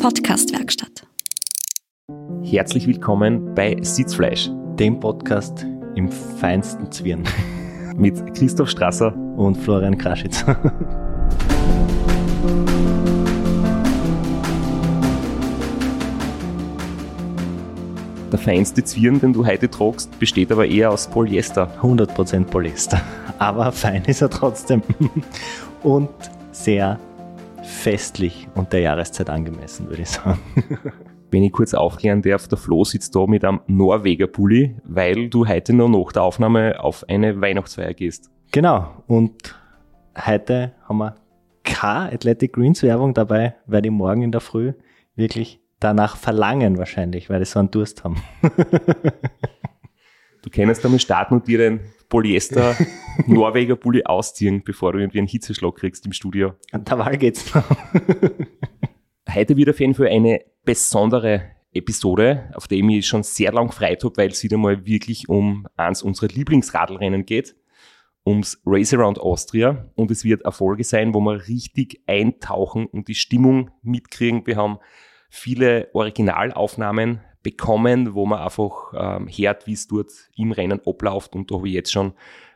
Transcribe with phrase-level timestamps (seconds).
[0.00, 1.06] Podcastwerkstatt.
[2.42, 7.24] Herzlich willkommen bei Sitzfleisch, dem Podcast im feinsten Zwirn.
[7.98, 10.42] Mit Christoph Strasser und Florian Kraschitz.
[18.32, 21.70] Der feinste Zwirn, den du heute tragst, besteht aber eher aus Polyester.
[21.82, 23.02] 100% Polyester.
[23.38, 24.82] Aber fein ist er trotzdem.
[25.82, 26.08] Und
[26.52, 26.98] sehr
[27.70, 30.40] festlich und der Jahreszeit angemessen, würde ich sagen.
[31.30, 35.46] Wenn ich kurz aufklären darf, der Flo sitzt da mit einem Norweger Pulli, weil du
[35.46, 38.30] heute noch nach der Aufnahme auf eine Weihnachtsfeier gehst.
[38.50, 39.04] Genau.
[39.06, 39.54] Und
[40.16, 41.14] heute haben wir
[41.62, 44.72] keine Athletic Greens Werbung dabei, weil die morgen in der Früh
[45.14, 48.20] wirklich danach verlangen wahrscheinlich, weil die so einen Durst haben.
[50.42, 52.76] du kennst damit starten und dir den Polyester
[53.26, 56.52] Norweger Pulli ausziehen, bevor du irgendwie einen Hitzeschlag kriegst im Studio.
[56.72, 57.64] An der Wahl geht's noch.
[59.34, 63.68] Heute wieder auf jeden Fall eine besondere Episode, auf der ich mich schon sehr lang
[63.68, 67.54] gefreut habe, weil es wieder mal wirklich um eins unserer Lieblingsradlrennen geht,
[68.26, 69.88] ums Race Around Austria.
[69.94, 74.46] Und es wird eine Folge sein, wo wir richtig eintauchen und die Stimmung mitkriegen.
[74.46, 74.78] Wir haben
[75.30, 81.34] viele Originalaufnahmen bekommen, wo man einfach ähm, hört, wie es dort im Rennen abläuft.
[81.34, 82.12] Und da habe ich jetzt schon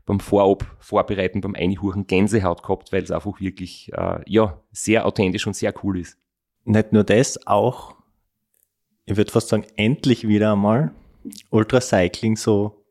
[0.07, 5.47] beim Vorab vorbereiten, beim Einhuchen Gänsehaut gehabt, weil es einfach wirklich äh, ja, sehr authentisch
[5.47, 6.19] und sehr cool ist.
[6.65, 7.95] Nicht nur das, auch,
[9.07, 10.93] ich würde fast sagen, endlich wieder einmal
[11.51, 12.85] Ultracycling, so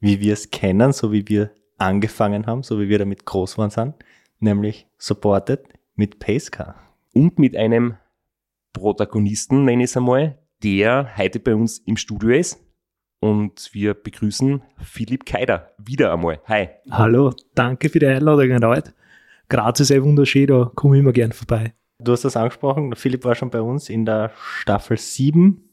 [0.00, 3.70] wie wir es kennen, so wie wir angefangen haben, so wie wir damit groß geworden
[3.70, 3.94] sind,
[4.40, 6.74] nämlich supported mit Pacecar.
[7.14, 7.96] Und mit einem
[8.72, 12.58] Protagonisten, nenne ich es einmal, der heute bei uns im Studio ist.
[13.20, 16.40] Und wir begrüßen Philipp Keider wieder einmal.
[16.46, 16.68] Hi.
[16.90, 18.94] Hallo, danke für die Einladung erneut.
[19.48, 21.74] Graz ist eh wunderschön, da komme ich immer gern vorbei.
[21.98, 25.68] Du hast das angesprochen, Philipp war schon bei uns in der Staffel 7,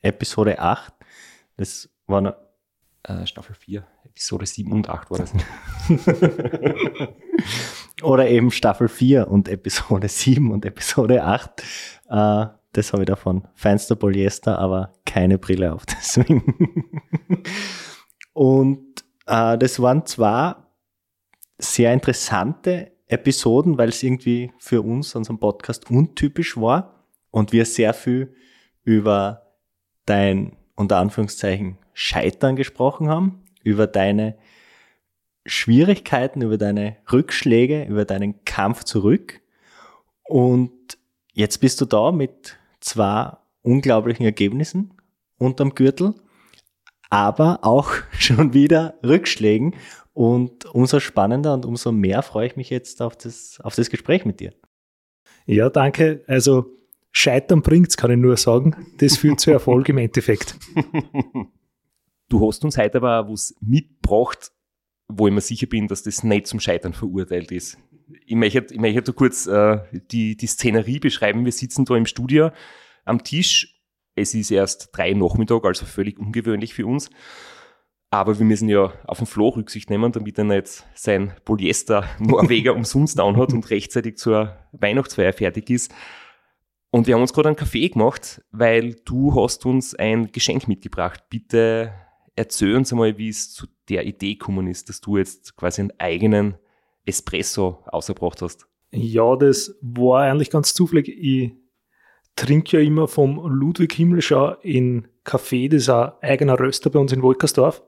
[0.00, 0.94] Episode 8.
[1.58, 2.36] Das war noch,
[3.02, 5.32] äh, Staffel 4, Episode 7 und 8 war das.
[8.02, 11.62] Oder eben Staffel 4 und Episode 7 und Episode 8.
[12.08, 13.46] Äh, das habe ich davon.
[13.54, 17.02] Feinster Polyester, aber keine Brille auf, deswegen.
[18.32, 20.74] und äh, das waren zwar
[21.58, 27.94] sehr interessante Episoden, weil es irgendwie für uns, unseren Podcast, untypisch war und wir sehr
[27.94, 28.34] viel
[28.84, 29.54] über
[30.06, 34.38] dein, unter Anführungszeichen, Scheitern gesprochen haben, über deine
[35.46, 39.40] Schwierigkeiten, über deine Rückschläge, über deinen Kampf zurück.
[40.24, 40.97] Und
[41.38, 43.32] jetzt bist du da mit zwei
[43.62, 44.94] unglaublichen Ergebnissen
[45.38, 46.14] unterm Gürtel,
[47.10, 49.74] aber auch schon wieder Rückschlägen.
[50.12, 54.24] Und umso spannender und umso mehr freue ich mich jetzt auf das, auf das Gespräch
[54.24, 54.52] mit dir.
[55.46, 56.24] Ja, danke.
[56.26, 56.76] Also
[57.12, 58.74] Scheitern bringt's, kann ich nur sagen.
[58.98, 60.56] Das führt zu Erfolg im Endeffekt.
[62.28, 64.50] Du hast uns heute aber auch was mitgebracht,
[65.06, 67.78] wo ich mir sicher bin, dass das nicht zum Scheitern verurteilt ist.
[68.26, 69.78] Ich möchte, ich möchte kurz äh,
[70.10, 71.44] die, die Szenerie beschreiben.
[71.44, 72.50] Wir sitzen da im Studio
[73.04, 73.80] am Tisch.
[74.14, 77.10] Es ist erst drei Nachmittag, also völlig ungewöhnlich für uns.
[78.10, 83.18] Aber wir müssen ja auf den Flo Rücksicht nehmen, damit er nicht sein Polyester-Norweger umsonst
[83.18, 85.92] down hat und rechtzeitig zur Weihnachtsfeier fertig ist.
[86.90, 91.24] Und wir haben uns gerade einen Kaffee gemacht, weil du hast uns ein Geschenk mitgebracht.
[91.28, 91.92] Bitte
[92.34, 95.92] erzähl uns einmal, wie es zu der Idee gekommen ist, dass du jetzt quasi einen
[95.98, 96.56] eigenen
[97.08, 98.66] Espresso ausgebracht hast.
[98.90, 101.08] Ja, das war eigentlich ganz zufällig.
[101.08, 101.52] Ich
[102.36, 107.12] trinke ja immer vom Ludwig Himmlischer in Kaffee, das ist ein eigener Röster bei uns
[107.12, 107.82] in Wolkersdorf.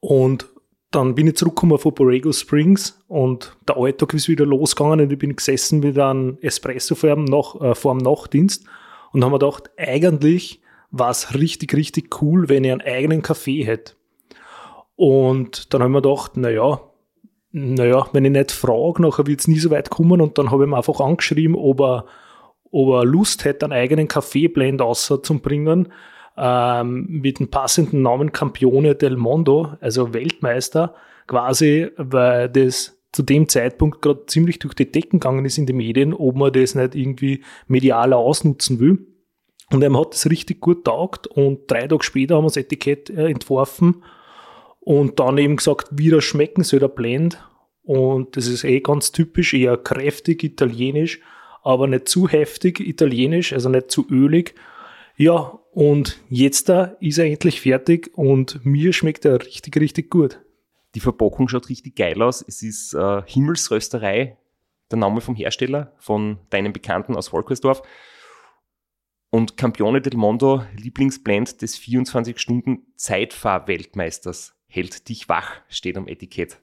[0.00, 0.46] Und
[0.90, 5.18] dann bin ich zurückgekommen von Borrego Springs und der Alltag ist wieder losgegangen und ich
[5.18, 8.64] bin gesessen mit einem Espresso vor dem, Nach äh, vor dem Nachtdienst
[9.12, 10.60] und haben mir gedacht, eigentlich
[10.90, 13.94] war es richtig, richtig cool, wenn ich einen eigenen Kaffee hätte.
[14.96, 16.89] Und dann haben wir gedacht, naja,
[17.52, 20.64] naja, wenn ich nicht frage, nachher wird es nie so weit kommen und dann habe
[20.64, 22.04] ich ihm einfach angeschrieben, ob er,
[22.70, 25.92] ob er Lust hätte, einen eigenen Kaffeeblend auszubringen
[26.36, 30.94] ähm, mit dem passenden Namen Campione del Mondo, also Weltmeister,
[31.26, 35.76] quasi, weil das zu dem Zeitpunkt gerade ziemlich durch die Decken gegangen ist in den
[35.76, 39.06] Medien, ob man das nicht irgendwie medialer ausnutzen will.
[39.72, 43.10] Und er hat das richtig gut taugt und drei Tage später haben wir das Etikett
[43.10, 44.02] äh, entworfen
[44.80, 47.46] und dann eben gesagt, wie das schmecken soll der Blend.
[47.82, 51.20] Und das ist eh ganz typisch, eher kräftig italienisch,
[51.62, 54.54] aber nicht zu heftig italienisch, also nicht zu ölig.
[55.16, 60.40] Ja, und jetzt da ist er endlich fertig und mir schmeckt er richtig, richtig gut.
[60.94, 62.44] Die Verpackung schaut richtig geil aus.
[62.46, 64.36] Es ist äh, Himmelsrösterei,
[64.90, 67.82] der Name vom Hersteller, von deinem Bekannten aus Volkersdorf.
[69.30, 76.58] Und Campione del Mondo, Lieblingsblend des 24-Stunden-Zeitfahr-Weltmeisters, hält dich wach, steht am Etikett.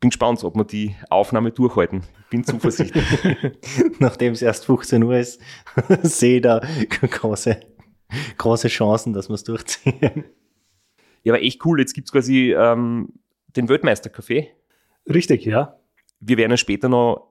[0.00, 2.02] Bin gespannt, ob wir die Aufnahme durchhalten.
[2.30, 3.04] Bin zuversichtlich.
[3.98, 5.40] Nachdem es erst 15 Uhr ist,
[6.02, 6.60] sehe ich da
[7.00, 7.60] große,
[8.38, 10.24] große Chancen, dass wir es durchziehen.
[11.22, 11.80] Ja, aber echt cool.
[11.80, 13.12] Jetzt gibt es quasi ähm,
[13.56, 14.48] den Weltmeisterkaffee.
[15.06, 15.78] Richtig, ja.
[16.18, 17.30] Wir werden ja später noch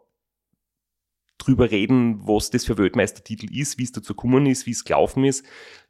[1.39, 5.23] drüber reden, was das für Weltmeistertitel ist, wie es dazu gekommen ist, wie es gelaufen
[5.23, 5.43] ist,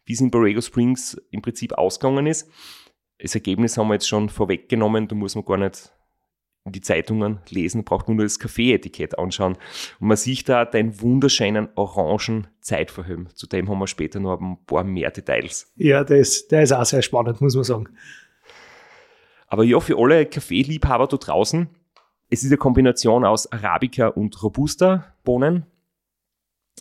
[0.05, 2.49] wie es in Borrego Springs im Prinzip ausgegangen ist.
[3.19, 5.91] Das Ergebnis haben wir jetzt schon vorweggenommen, da muss man gar nicht
[6.65, 9.57] in die Zeitungen lesen, braucht nur das Kaffeeetikett anschauen.
[9.99, 13.29] Und man sieht da den wunderschönen orangen Zeitverhöhen.
[13.33, 15.71] Zu dem haben wir später noch ein paar mehr Details.
[15.75, 17.89] Ja, der ist, der ist auch sehr spannend, muss man sagen.
[19.47, 21.69] Aber ja, für alle Kaffeeliebhaber da draußen,
[22.29, 25.65] es ist eine Kombination aus Arabica und Robusta-Bohnen.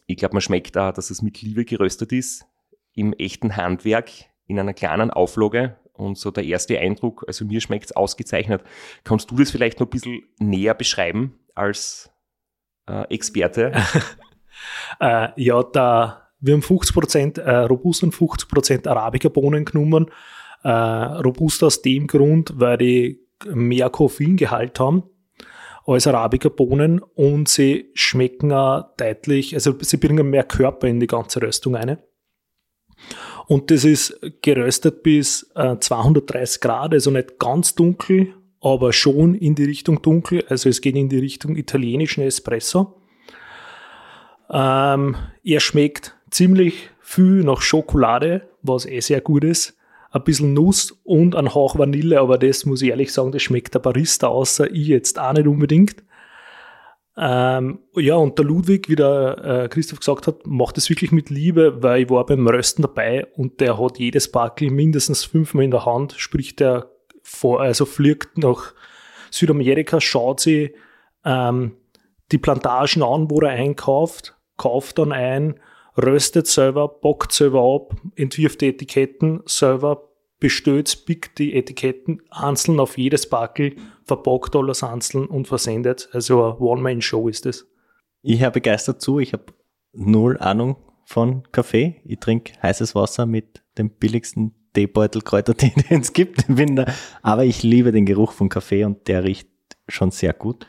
[0.06, 2.46] Ich glaube, man schmeckt da, dass es mit Liebe geröstet ist,
[2.93, 4.11] im echten Handwerk,
[4.46, 5.76] in einer kleinen Auflage.
[5.99, 8.62] Und so der erste Eindruck, also mir schmeckt es ausgezeichnet.
[9.05, 12.11] Kannst du das vielleicht noch ein bisschen näher beschreiben als
[12.89, 13.73] äh, Experte?
[15.00, 20.06] äh, ja, da, wir haben 50% äh, Robusta und 50% Arabica-Bohnen genommen.
[20.62, 25.03] Äh, Robusta aus dem Grund, weil die mehr Koffeingehalt haben
[25.87, 31.41] als Arabica-Bohnen und sie schmecken auch deutlich, also sie bringen mehr Körper in die ganze
[31.41, 31.99] Röstung ein.
[33.49, 39.55] Und das ist geröstet bis äh, 230 Grad, also nicht ganz dunkel, aber schon in
[39.55, 40.45] die Richtung dunkel.
[40.49, 43.00] Also es geht in die Richtung italienischen Espresso.
[44.50, 49.79] Ähm, er schmeckt ziemlich viel nach Schokolade, was eh sehr gut ist
[50.11, 53.75] ein bisschen Nuss und ein Hauch Vanille, aber das muss ich ehrlich sagen, das schmeckt
[53.75, 55.97] der Barista außer ich jetzt auch nicht unbedingt.
[57.20, 61.31] Ähm, ja, und der Ludwig, wie der äh, Christoph gesagt hat, macht es wirklich mit
[61.31, 65.73] Liebe, weil ich war beim Rösten dabei und der hat jedes Backel mindestens fünfmal in
[65.73, 66.93] der Hand, sprich der
[67.23, 68.73] vor, also fliegt nach
[69.32, 70.73] Südamerika, schaut sich
[71.25, 71.73] ähm,
[72.31, 75.59] die Plantagen an, wo er einkauft, kauft dann ein,
[76.00, 82.97] röstet selber, bockt selber ab, entwirft die Etiketten selber, bestellt, pickt die Etiketten einzeln auf
[82.97, 83.75] jedes Backel,
[84.09, 86.09] verpackt alles einzeln und versendet.
[86.13, 87.67] Also eine One-Man-Show ist das.
[88.23, 89.45] Ich höre begeistert zu, ich habe
[89.93, 92.01] null Ahnung von Kaffee.
[92.05, 96.45] Ich trinke heißes Wasser mit dem billigsten Teebeutel Kräutertee, den es gibt.
[96.49, 96.87] Da,
[97.23, 99.49] aber ich liebe den Geruch von Kaffee und der riecht
[99.87, 100.67] schon sehr gut.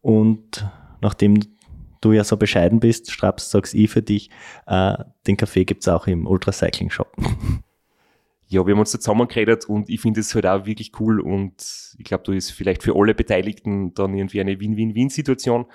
[0.00, 0.66] Und
[1.02, 1.40] nachdem
[2.00, 4.30] du ja so bescheiden bist, Straps, sag's ich für dich,
[4.66, 4.96] äh,
[5.26, 7.14] den Kaffee gibt's auch im Ultracycling Shop.
[8.50, 11.94] Ja, wir haben uns da zusammengeredet und ich finde es halt auch wirklich cool und
[11.96, 15.66] ich glaube, da ist vielleicht für alle Beteiligten dann irgendwie eine Win-Win-Win-Situation.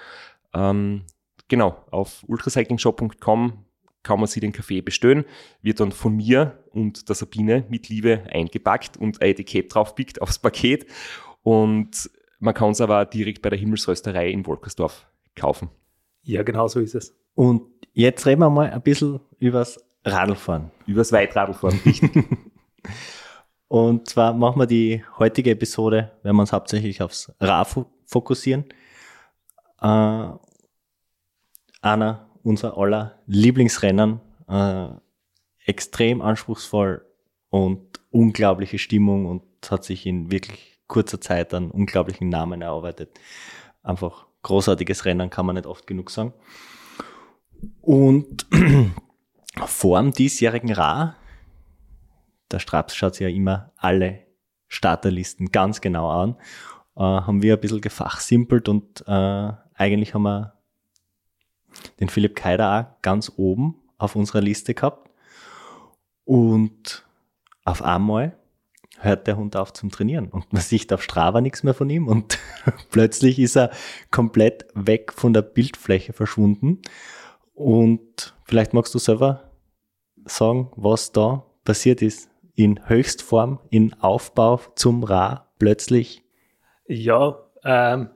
[0.54, 1.04] Ähm,
[1.48, 3.64] genau, auf ultracyclingshop.com
[4.04, 5.24] kann man sich den Kaffee bestellen,
[5.62, 10.38] wird dann von mir und der Sabine mit Liebe eingepackt und ein Etikett draufpickt aufs
[10.38, 10.86] Paket
[11.44, 15.70] und man kann es aber direkt bei der Himmelsrösterei in Wolkersdorf kaufen.
[16.24, 17.16] Ja, genau so ist es.
[17.36, 17.62] Und
[17.94, 20.72] jetzt reden wir mal ein bisschen übers Radlfahren.
[20.86, 22.12] Übers Weitradlfahren, richtig.
[23.68, 28.66] Und zwar machen wir die heutige Episode, wenn wir uns hauptsächlich aufs Rad fokussieren.
[29.82, 30.28] Äh,
[31.82, 34.88] einer unserer aller Lieblingsrennen, äh,
[35.66, 37.06] extrem anspruchsvoll
[37.50, 43.20] und unglaubliche Stimmung und hat sich in wirklich kurzer Zeit einen unglaublichen Namen erarbeitet.
[43.82, 46.34] Einfach großartiges Rennen, kann man nicht oft genug sagen.
[47.82, 48.46] Und
[49.66, 51.16] vor dem diesjährigen Ra,
[52.52, 54.20] der Straps schaut sich ja immer alle
[54.68, 56.36] Starterlisten ganz genau an,
[56.96, 60.54] äh, haben wir ein bisschen gefachsimpelt und äh, eigentlich haben wir
[62.00, 65.10] den Philipp Keider auch ganz oben auf unserer Liste gehabt.
[66.24, 67.06] Und
[67.64, 68.38] auf einmal
[69.00, 72.08] hört der Hund auf zum Trainieren und man sieht auf Strava nichts mehr von ihm
[72.08, 72.40] und
[72.92, 73.72] plötzlich ist er
[74.10, 76.82] komplett weg von der Bildfläche verschwunden.
[77.54, 79.52] Und vielleicht magst du selber
[80.26, 82.30] sagen, was da passiert ist.
[82.56, 86.24] In Höchstform, in Aufbau zum Ra plötzlich.
[86.88, 88.10] Ja, ähm,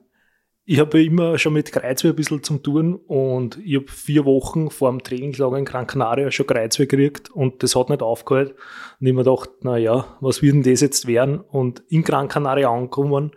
[0.64, 4.70] ich habe immer schon mit Kreuzweh ein bisschen zum tun und ich habe vier Wochen
[4.70, 8.54] vor dem Trainingslager in Gran Canaria schon Kreuzweh gekriegt und das hat nicht aufgehört.
[9.00, 11.40] Und ich mir gedacht, na ja, was wird denn das jetzt werden?
[11.40, 13.32] Und in Gran Canaria angekommen,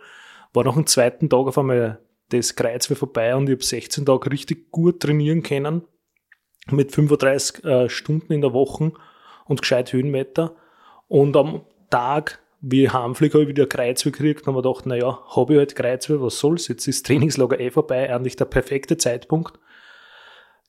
[0.52, 4.30] war nach dem zweiten Tag auf einmal das Kreuzweh vorbei und ich habe 16 Tage
[4.30, 5.82] richtig gut trainieren können
[6.70, 8.92] mit 35 äh, Stunden in der Woche
[9.46, 10.54] und gescheit Höhenmeter.
[11.08, 15.52] Und am Tag wie Heimflieg habe ich wieder Kreuzweh gekriegt und habe gedacht, naja, habe
[15.52, 19.58] ich halt Kreuzweh, was soll's, jetzt ist Trainingslager eh vorbei, eigentlich der perfekte Zeitpunkt.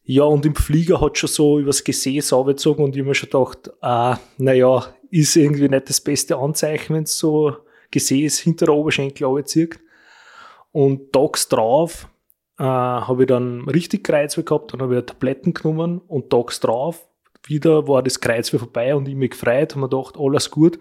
[0.03, 3.29] Ja, und im Flieger hat schon so übers Gesäß aufgezogen und ich habe mir schon
[3.29, 7.55] gedacht, ah, naja, ist irgendwie nicht das beste Anzeichen, wenn es so
[7.91, 9.79] Gesäß hinter der Oberschenkel runterzieht.
[10.71, 12.09] Und tags drauf
[12.59, 17.07] äh, habe ich dann richtig Kreuzweh gehabt, dann habe ich Tabletten genommen und tags drauf
[17.47, 20.79] wieder war das Kreuzweh vorbei und ich mich gefreut, habe mir gedacht, alles gut.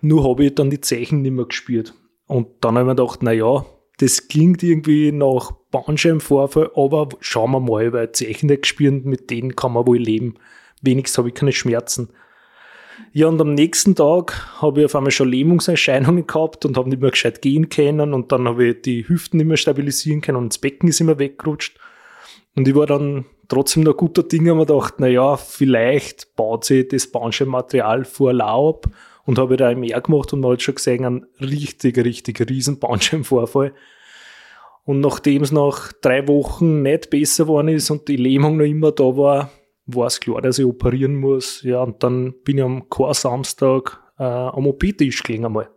[0.00, 1.94] Nur habe ich dann die Zeichen nicht mehr gespürt.
[2.26, 3.64] Und dann habe ich mir gedacht, na ja,
[3.98, 9.56] das klingt irgendwie nach Bandscheibenvorfall, aber schauen wir mal, weil Zeichen nicht gespürt, mit denen
[9.56, 10.34] kann man wohl leben.
[10.82, 12.10] Wenigstens habe ich keine Schmerzen.
[13.12, 17.00] Ja, und am nächsten Tag habe ich auf einmal schon Lähmungserscheinungen gehabt und habe nicht
[17.00, 20.52] mehr gescheit gehen können und dann habe ich die Hüften nicht mehr stabilisieren können und
[20.52, 21.78] das Becken ist immer weggerutscht.
[22.54, 26.88] Und ich war dann trotzdem noch guter Dinge mir gedacht, na ja, vielleicht baut sich
[26.88, 28.86] das Bandscheibenmaterial vor Laub
[29.24, 33.74] und habe da mehr gemacht und man hat schon gesehen, einen richtig, richtig riesen Bandscheibenvorfall.
[34.84, 38.92] Und nachdem es nach drei Wochen nicht besser geworden ist und die Lähmung noch immer
[38.92, 39.50] da war,
[39.84, 41.62] war es klar, dass ich operieren muss.
[41.62, 45.68] Ja, und dann bin ich am Chor-Samstag äh, am OP-Tisch gelegen einmal.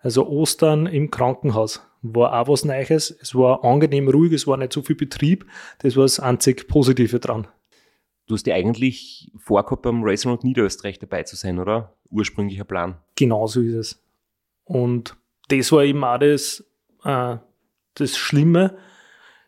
[0.00, 1.82] Also Ostern im Krankenhaus.
[2.06, 3.10] War auch was Neues.
[3.10, 5.46] Es war angenehm ruhig, es war nicht so viel Betrieb.
[5.78, 7.48] Das war das einzig Positive dran.
[8.26, 11.96] Du hast dir eigentlich vorgehabt, beim Racing Road Niederösterreich dabei zu sein, oder?
[12.10, 12.98] Ursprünglicher Plan.
[13.16, 14.04] Genau so ist es.
[14.64, 15.16] Und
[15.48, 16.64] das war eben auch das,
[17.04, 17.36] äh,
[17.94, 18.76] das Schlimme.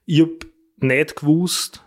[0.07, 0.39] Ich habe
[0.79, 1.85] nicht gewusst,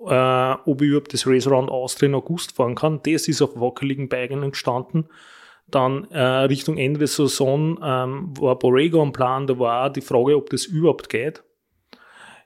[0.00, 3.00] äh, ob ich überhaupt das Race Around Austria in August fahren kann.
[3.04, 5.08] Das ist auf wackeligen Beinen entstanden.
[5.70, 10.00] Dann äh, Richtung Ende der Saison ähm, war Borrego am Plan, da war auch die
[10.00, 11.42] Frage, ob das überhaupt geht.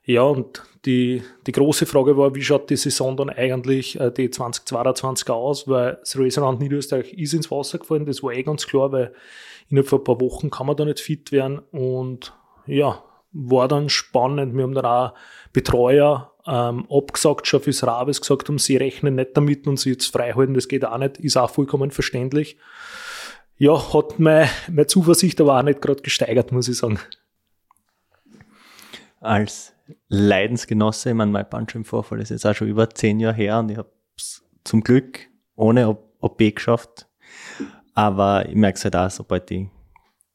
[0.05, 4.31] Ja, und die, die große Frage war, wie schaut die Saison dann eigentlich äh, die
[4.31, 8.91] 2022 aus, weil das Around Niederösterreich ist ins Wasser gefallen, das war eh ganz klar,
[8.91, 9.13] weil
[9.69, 12.35] innerhalb von ein paar Wochen kann man da nicht fit werden und
[12.67, 13.03] ja,
[13.33, 14.55] war dann spannend.
[14.55, 15.15] Wir haben dann auch
[15.53, 20.13] Betreuer ähm, abgesagt, schon fürs Rabes gesagt haben, sie rechnen nicht damit und sie jetzt
[20.13, 22.57] freihalten, das geht auch nicht, ist auch vollkommen verständlich.
[23.63, 26.99] Ja, hat meine, meine Zuversicht aber auch nicht gerade gesteigert, muss ich sagen.
[29.21, 29.73] Als
[30.09, 33.79] Leidensgenosse, ich meine, mein Bandscheibenvorfall ist jetzt auch schon über zehn Jahre her und ich
[33.79, 37.07] habe es zum Glück ohne OP geschafft.
[37.95, 39.69] Aber ich merke es halt auch, sobald ich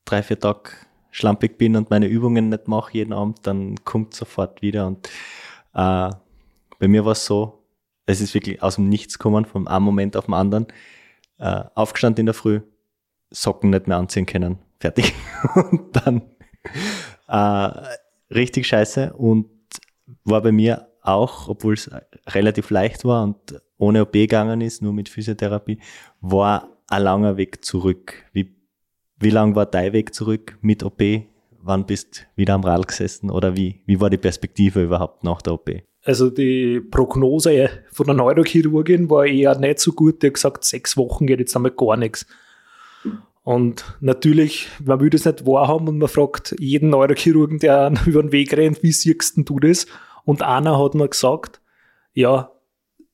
[0.05, 0.69] drei, vier Tage
[1.12, 4.88] schlampig bin und meine Übungen nicht mache jeden Abend, dann kommt sofort wieder.
[4.88, 5.05] Und
[5.74, 6.12] äh,
[6.79, 7.62] bei mir war es so,
[8.05, 10.67] es ist wirklich aus dem Nichts gekommen, vom einen Moment auf den anderen.
[11.39, 12.62] Äh, aufgestanden in der Früh,
[13.31, 14.60] Socken nicht mehr anziehen können.
[14.79, 15.13] Fertig.
[15.55, 16.22] und dann
[17.27, 19.48] äh, richtig scheiße und
[20.24, 21.89] war bei mir auch, obwohl es
[22.27, 25.79] relativ leicht war und ohne OP gegangen ist, nur mit Physiotherapie,
[26.22, 28.25] war ein langer Weg zurück.
[28.34, 28.57] Wie
[29.19, 31.01] wie lang war dein Weg zurück mit OP?
[31.60, 35.41] Wann bist du wieder am Rad gesessen oder wie, wie war die Perspektive überhaupt nach
[35.41, 35.72] der OP?
[36.03, 40.22] Also die Prognose von der Neurochirurgin war eher nicht so gut.
[40.22, 42.27] Die hat gesagt, sechs Wochen geht jetzt einmal gar nichts.
[43.48, 48.34] Und natürlich, man will das nicht wahrhaben und man fragt jeden Neurochirurgen, der über den
[48.34, 49.86] Weg rennt, wie siehst du das?
[50.25, 51.62] Und einer hat mir gesagt,
[52.13, 52.51] ja,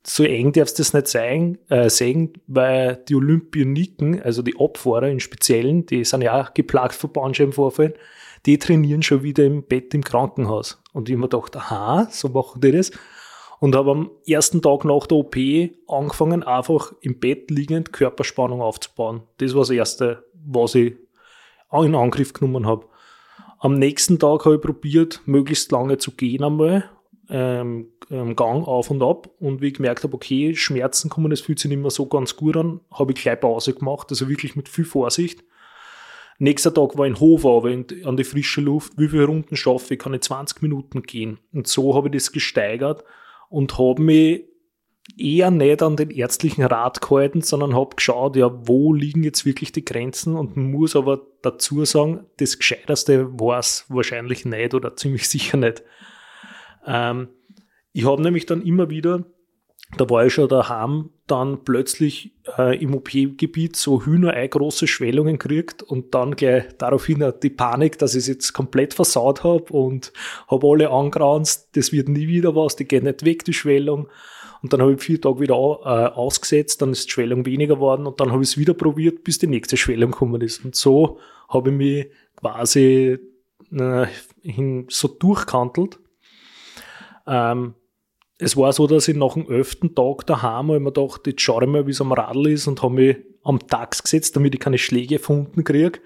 [0.04, 5.12] so eng darfst du das nicht sein, äh, sehen, weil die Olympioniken, also die Abfahrer
[5.12, 7.94] im Speziellen, die sind ja auch geplagt von Bandscheibenvorfällen,
[8.48, 10.82] die trainieren schon wieder im Bett im Krankenhaus.
[10.94, 12.90] Und ich mir gedacht, aha, so machen die das.
[13.64, 15.38] Und habe am ersten Tag nach der OP
[15.88, 19.22] angefangen, einfach im Bett liegend Körperspannung aufzubauen.
[19.38, 20.96] Das war das Erste, was ich
[21.72, 22.86] in Angriff genommen habe.
[23.60, 26.90] Am nächsten Tag habe ich probiert, möglichst lange zu gehen einmal
[27.30, 29.30] ähm, Gang auf und ab.
[29.40, 32.36] Und wie ich gemerkt habe, okay, Schmerzen kommen, das fühlt sich nicht mehr so ganz
[32.36, 35.42] gut an, habe ich gleich Pause gemacht, also wirklich mit viel Vorsicht.
[36.38, 38.92] Nächster Tag war in Hof an die frische Luft.
[38.98, 40.02] Wie viele Runden schaffe ich?
[40.02, 41.40] Kann ich 20 Minuten gehen?
[41.54, 43.06] Und so habe ich das gesteigert
[43.54, 44.46] und habe mich
[45.16, 49.72] eher nicht an den ärztlichen Rat gehalten, sondern habe geschaut, ja, wo liegen jetzt wirklich
[49.72, 55.30] die Grenzen und muss aber dazu sagen, das Gescheiterste war es wahrscheinlich nicht oder ziemlich
[55.30, 55.84] sicher nicht.
[56.88, 57.28] Ähm,
[57.92, 59.24] ich habe nämlich dann immer wieder,
[59.98, 65.84] da war ich schon daheim, dann plötzlich äh, im OP-Gebiet so Hühnerei große Schwellungen kriegt
[65.84, 70.12] und dann gleich daraufhin die Panik, dass ich es jetzt komplett versaut habe und
[70.48, 74.08] habe alle angranzt, das wird nie wieder was, die geht nicht weg, die Schwellung.
[74.62, 78.08] Und dann habe ich vier Tage wieder äh, ausgesetzt, dann ist die Schwellung weniger geworden
[78.08, 80.64] und dann habe ich es wieder probiert, bis die nächste Schwellung gekommen ist.
[80.64, 83.20] Und so habe ich mich quasi
[83.72, 84.06] äh,
[84.42, 86.00] hin, so durchkantelt
[87.28, 87.76] ähm,
[88.44, 91.64] es war so, dass ich nach dem elften Tag daheim habe mir gedacht, jetzt schaue
[91.64, 94.60] ich mal, wie es am Radl ist und habe mich am Tax gesetzt, damit ich
[94.60, 96.00] keine Schläge von unten kriege.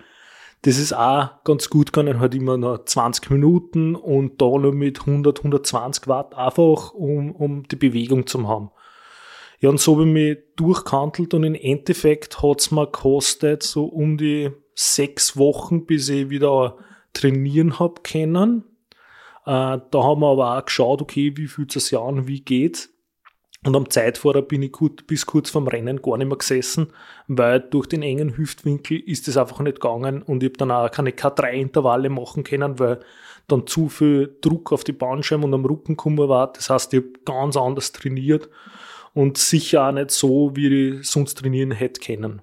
[0.64, 5.02] das ist auch ganz gut gegangen, halt immer noch 20 Minuten und da noch mit
[5.02, 8.72] 100, 120 Watt einfach, um, um die Bewegung zu haben.
[9.60, 14.18] Ja, und so habe ich mich durchkantelt und im Endeffekt hat's mir gekostet so um
[14.18, 16.78] die sechs Wochen, bis ich wieder
[17.14, 18.64] trainieren hab können.
[19.48, 22.90] Äh, da haben wir aber auch geschaut, okay, wie fühlt es sich an, wie geht's.
[23.66, 26.88] Und am Zeitfahrer bin ich gut, bis kurz vorm Rennen gar nicht mehr gesessen,
[27.28, 30.92] weil durch den engen Hüftwinkel ist es einfach nicht gegangen und ich habe dann auch
[30.92, 33.00] keine K3-Intervalle machen können, weil
[33.48, 36.52] dann zu viel Druck auf die Bandscheibe und am Rücken gekommen war.
[36.52, 38.50] Das heißt, ich habe ganz anders trainiert
[39.14, 42.42] und sicher auch nicht so, wie ich sonst trainieren hätte können.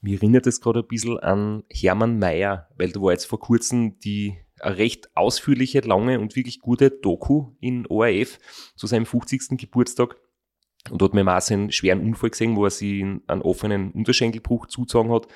[0.00, 3.98] Mir erinnert es gerade ein bisschen an Hermann Mayer, weil da war jetzt vor kurzem
[3.98, 8.38] die eine recht ausführliche, lange und wirklich gute Doku in ORF
[8.74, 9.58] zu seinem 50.
[9.58, 10.16] Geburtstag.
[10.90, 14.66] Und dort hat man auch einen schweren Unfall gesehen, wo er sich einen offenen Unterschenkelbruch
[14.66, 15.26] zugezogen hat.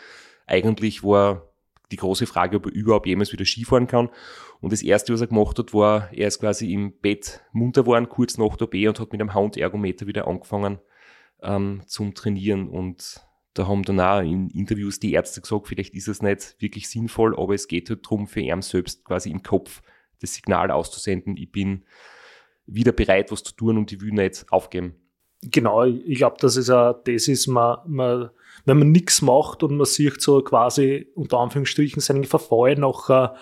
[0.46, 1.50] Eigentlich war
[1.90, 4.10] die große Frage, ob er überhaupt jemals wieder Skifahren kann.
[4.60, 8.08] Und das erste, was er gemacht hat, war, er ist quasi im Bett munter geworden,
[8.08, 10.78] kurz nach der B und hat mit einem Hound-Ergometer wieder angefangen
[11.42, 12.68] ähm, zum Trainieren.
[12.68, 13.20] Und
[13.54, 17.37] da haben dann auch in Interviews die Ärzte gesagt, vielleicht ist es nicht wirklich sinnvoll,
[17.37, 19.83] aber es geht halt darum, für ihn selbst quasi im Kopf
[20.21, 21.85] das Signal auszusenden, ich bin
[22.66, 24.95] wieder bereit, was zu tun und ich will nicht aufgeben.
[25.42, 28.30] Genau, ich glaube, das ist auch, das ist man, man
[28.64, 33.35] wenn man nichts macht und man sieht so quasi unter Anführungsstrichen seinen Verfall, nachher,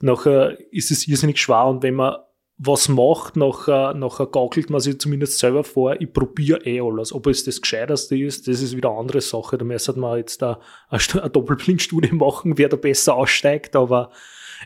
[0.00, 2.16] nachher ist es irrsinnig schwer und wenn man
[2.58, 7.12] was macht, nachher, nachher gaukelt man sich zumindest selber vor, ich probiere eh alles.
[7.12, 9.56] Ob es das Gescheiterste ist, das ist wieder eine andere Sache.
[9.56, 14.10] Da müsste man jetzt da eine Doppelblindstudie machen, wer da besser aussteigt, aber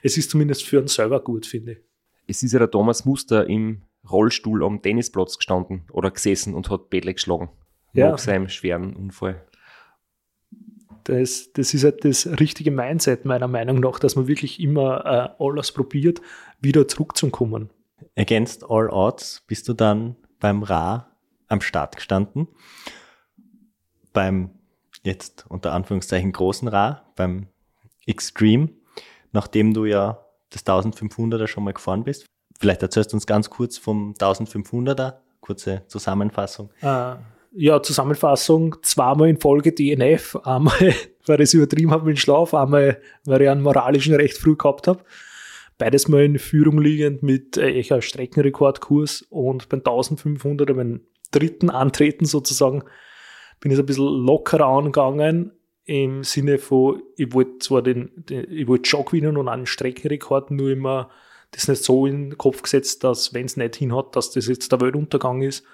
[0.02, 1.78] es ist zumindest für einen selber gut, finde ich.
[2.26, 6.88] Es ist ja der Thomas Muster im Rollstuhl am Tennisplatz gestanden oder gesessen und hat
[6.88, 7.50] Bälle geschlagen.
[7.92, 8.10] Ja.
[8.10, 9.44] Nach seinem schweren Unfall.
[11.04, 15.44] Das, das ist halt das richtige Mindset meiner Meinung nach, dass man wirklich immer äh,
[15.44, 16.22] alles probiert,
[16.60, 17.68] wieder zurückzukommen.
[18.16, 21.16] Against all odds bist du dann beim Ra
[21.48, 22.48] am Start gestanden.
[24.12, 24.50] Beim
[25.04, 27.48] jetzt unter Anführungszeichen großen Ra, beim
[28.06, 28.70] Extreme,
[29.32, 32.26] nachdem du ja das 1500er schon mal gefahren bist.
[32.58, 36.70] Vielleicht erzählst du uns ganz kurz vom 1500er, kurze Zusammenfassung.
[36.82, 37.16] Uh,
[37.54, 40.94] ja, Zusammenfassung, zweimal in Folge DNF, einmal,
[41.26, 44.56] weil ich es übertrieben habe mit dem Schlaf, einmal, weil ich einen moralischen recht früh
[44.56, 45.02] gehabt habe.
[45.82, 51.00] Beides mal in Führung liegend mit äh, Streckenrekordkurs und beim 1500er, beim
[51.32, 52.84] dritten Antreten sozusagen,
[53.58, 55.50] bin ich so ein bisschen lockerer angegangen,
[55.84, 60.52] im Sinne von, ich wollte zwar den, den ich wollte schon gewinnen und einen Streckenrekord,
[60.52, 61.10] nur immer
[61.50, 64.70] das nicht so in den Kopf gesetzt, dass wenn es nicht hinhat, dass das jetzt
[64.70, 65.64] der Weltuntergang ist.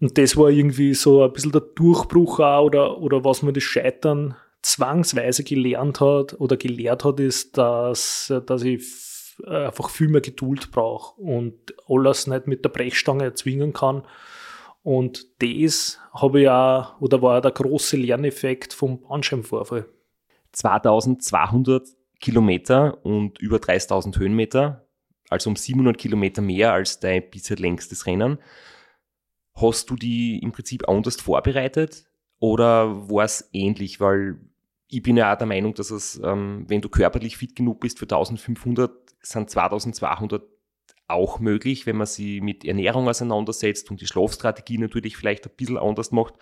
[0.00, 3.64] Und das war irgendwie so ein bisschen der Durchbruch auch, oder, oder was man das
[3.64, 8.82] Scheitern zwangsweise gelernt hat oder gelehrt hat, ist, dass, dass ich
[9.46, 14.02] einfach viel mehr Geduld brauche und alles nicht mit der Brechstange erzwingen kann.
[14.82, 19.86] Und das habe ich oder war der große Lerneffekt vom Bandscheibenvorfall.
[20.52, 21.86] 2200
[22.20, 24.88] Kilometer und über 30.000 Höhenmeter,
[25.28, 28.38] also um 700 Kilometer mehr als dein bisher längstes Rennen.
[29.54, 32.06] Hast du die im Prinzip anders vorbereitet
[32.38, 34.00] oder war es ähnlich?
[34.00, 34.40] Weil
[34.88, 37.98] ich bin ja auch der Meinung, dass es, ähm, wenn du körperlich fit genug bist
[37.98, 40.42] für 1500, sind 2200
[41.08, 45.78] auch möglich, wenn man sie mit Ernährung auseinandersetzt und die Schlafstrategie natürlich vielleicht ein bisschen
[45.78, 46.34] anders macht.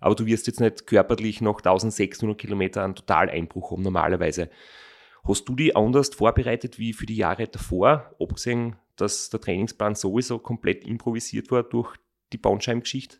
[0.00, 4.50] Aber du wirst jetzt nicht körperlich noch 1600 Kilometer einen Totaleinbruch haben, normalerweise.
[5.26, 10.38] Hast du die anders vorbereitet wie für die Jahre davor, abgesehen, dass der Trainingsplan sowieso
[10.38, 11.96] komplett improvisiert war durch
[12.32, 13.16] die Bandscheibengeschichte?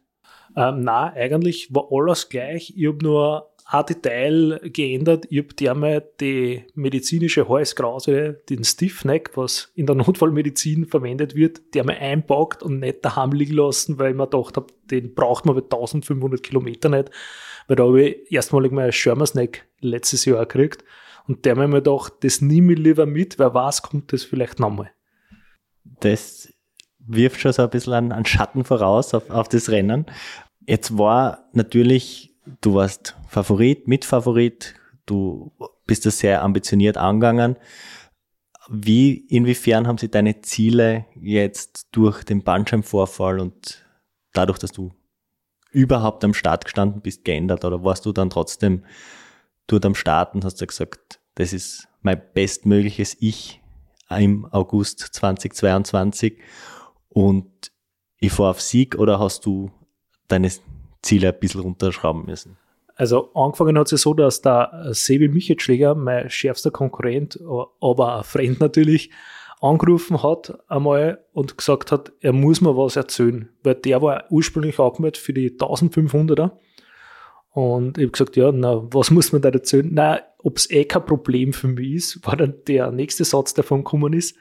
[0.56, 2.74] Ähm, na, eigentlich war alles gleich.
[2.76, 5.26] Ich habe nur ein Detail geändert.
[5.30, 11.80] Ich habe einmal die medizinische Halskrause, den Stiffneck, was in der Notfallmedizin verwendet wird, die
[11.80, 15.56] einmal einpackt und nicht daheim liegen lassen, weil ich mir gedacht habe, den braucht man
[15.56, 17.10] bei 1500 Kilometern nicht.
[17.66, 20.84] Weil da habe ich erstmalig mal ein Schirmersneck letztes Jahr gekriegt.
[21.26, 24.24] Und der habe ich mir gedacht, das nehme ich lieber mit, wer weiß, kommt das
[24.24, 24.90] vielleicht nochmal.
[26.00, 26.52] Das
[26.98, 30.04] wirft schon so ein bisschen einen, einen Schatten voraus auf, auf das Rennen.
[30.66, 35.50] Jetzt war natürlich du warst Favorit, Mitfavorit, du
[35.86, 37.56] bist das sehr ambitioniert angegangen.
[38.68, 43.84] Wie, inwiefern haben sich deine Ziele jetzt durch den Bandscheibenvorfall und
[44.34, 44.92] dadurch, dass du
[45.72, 47.64] überhaupt am Start gestanden bist, geändert?
[47.64, 48.84] Oder warst du dann trotzdem
[49.66, 53.60] dort am Start und hast du gesagt, das ist mein bestmögliches Ich
[54.10, 56.38] im August 2022
[57.08, 57.72] und
[58.18, 59.72] ich fahre auf Sieg oder hast du
[60.28, 60.52] deine
[61.02, 62.58] Ziele ein bisschen runterschrauben müssen?
[62.96, 67.38] Also angefangen hat es so, dass der Sebi Michetschläger, mein schärfster Konkurrent,
[67.80, 69.10] aber ein Freund natürlich,
[69.60, 74.78] angerufen hat einmal und gesagt hat, er muss mir was erzählen, weil der war ursprünglich
[74.78, 76.52] angemeldet für die 1500er.
[77.50, 79.88] Und ich habe gesagt, ja, na, was muss man da erzählen?
[79.92, 83.64] Na, ob es eh kein Problem für mich ist, war dann der nächste Satz, der
[83.64, 84.36] von gekommen ist.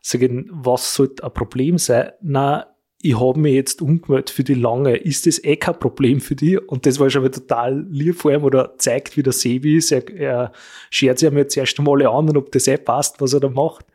[0.00, 2.12] Sagen, was sollte ein Problem sein?
[2.20, 2.71] Na,
[3.02, 4.96] ich habe mich jetzt umgemeldet für die lange.
[4.96, 6.58] Ist das eh kein Problem für dich?
[6.68, 9.92] Und das war schon mal total lieb vor ihm oder zeigt, wie der Sebi ist.
[9.92, 10.52] Er, er
[10.88, 13.86] schert sich einmal zuerst einmal an, und ob das eh passt, was er da macht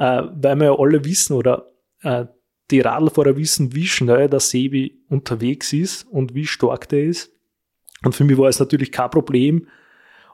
[0.00, 1.70] äh, weil wir ja alle wissen oder
[2.02, 2.24] äh,
[2.70, 7.32] die Radlfahrer wissen, wie schnell der Sebi unterwegs ist und wie stark der ist.
[8.02, 9.66] Und für mich war es natürlich kein Problem.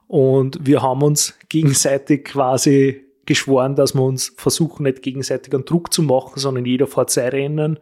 [0.06, 5.92] Und wir haben uns gegenseitig quasi geschworen, dass wir uns versuchen, nicht gegenseitig einen Druck
[5.92, 7.78] zu machen, sondern jeder fährt sein Rennen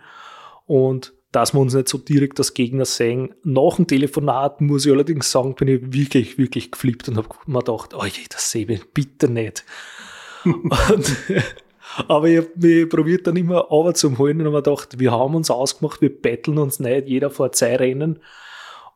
[0.67, 3.35] und dass wir uns nicht so direkt als Gegner sehen.
[3.43, 7.59] Nach dem Telefonat muss ich allerdings sagen, bin ich wirklich, wirklich geflippt und habe mir
[7.59, 9.65] gedacht, oh je, das Sebi, bitte nicht.
[10.45, 11.17] und
[12.09, 15.35] aber ich habe mich probiert dann immer aber zum holen und habe gedacht, wir haben
[15.35, 18.21] uns ausgemacht, wir betteln uns nicht, jeder vor zwei Rennen.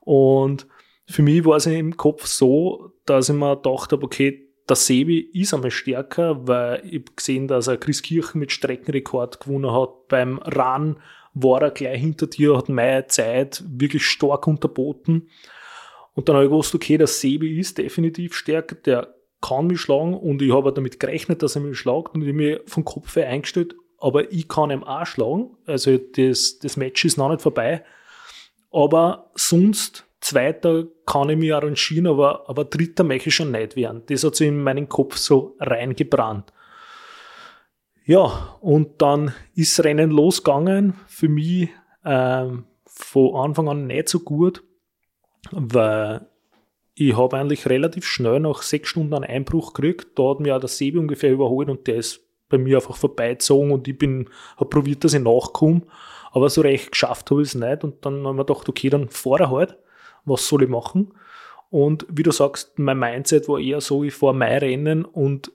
[0.01, 0.67] Und
[1.07, 5.21] für mich war es im Kopf so, dass ich mir gedacht habe, okay, der Sebi
[5.33, 10.09] ist einmal stärker, weil ich gesehen, dass er Chris Kirchen mit Streckenrekord gewonnen hat.
[10.09, 10.97] Beim Run
[11.35, 15.29] war er gleich hinter dir, hat meine Zeit wirklich stark unterboten.
[16.15, 20.15] Und dann habe ich gewusst, okay, der Sebi ist definitiv stärker, der kann mich schlagen
[20.15, 23.29] und ich habe damit gerechnet, dass er mich schlagt und ich mir vom Kopf her
[23.29, 25.57] eingestellt, aber ich kann ihm auch schlagen.
[25.65, 27.85] Also das, das Match ist noch nicht vorbei.
[28.71, 34.03] Aber sonst, zweiter kann ich mich arrangieren, aber, aber dritter möchte ich schon nicht werden.
[34.07, 36.53] Das hat sich in meinen Kopf so reingebrannt.
[38.05, 40.95] Ja, und dann ist Rennen losgegangen.
[41.09, 41.69] Für mich
[42.05, 44.63] ähm, von Anfang an nicht so gut,
[45.51, 46.27] weil
[46.95, 50.19] ich habe eigentlich relativ schnell nach sechs Stunden einen Einbruch gekriegt.
[50.19, 53.73] Da hat mir auch der Sebi ungefähr überholt und der ist bei mir einfach vorbeizogen
[53.73, 55.83] und ich bin, habe probiert, dass ich nachkomme.
[56.33, 57.85] Aber so recht geschafft habe ich es nicht.
[57.85, 59.79] Und dann haben wir gedacht, okay, dann fahre halt.
[60.25, 61.13] Was soll ich machen?
[61.71, 65.53] Und wie du sagst, mein Mindset war eher so, ich fahre mein Rennen und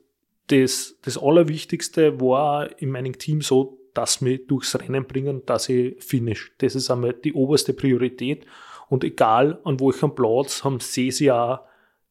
[0.48, 6.04] das, das Allerwichtigste war in meinem Team so, dass mich durchs Rennen bringen, dass ich
[6.04, 6.52] finish.
[6.58, 8.46] Das ist einmal die oberste Priorität.
[8.90, 11.62] Und egal an welchem Platz haben sie sie auch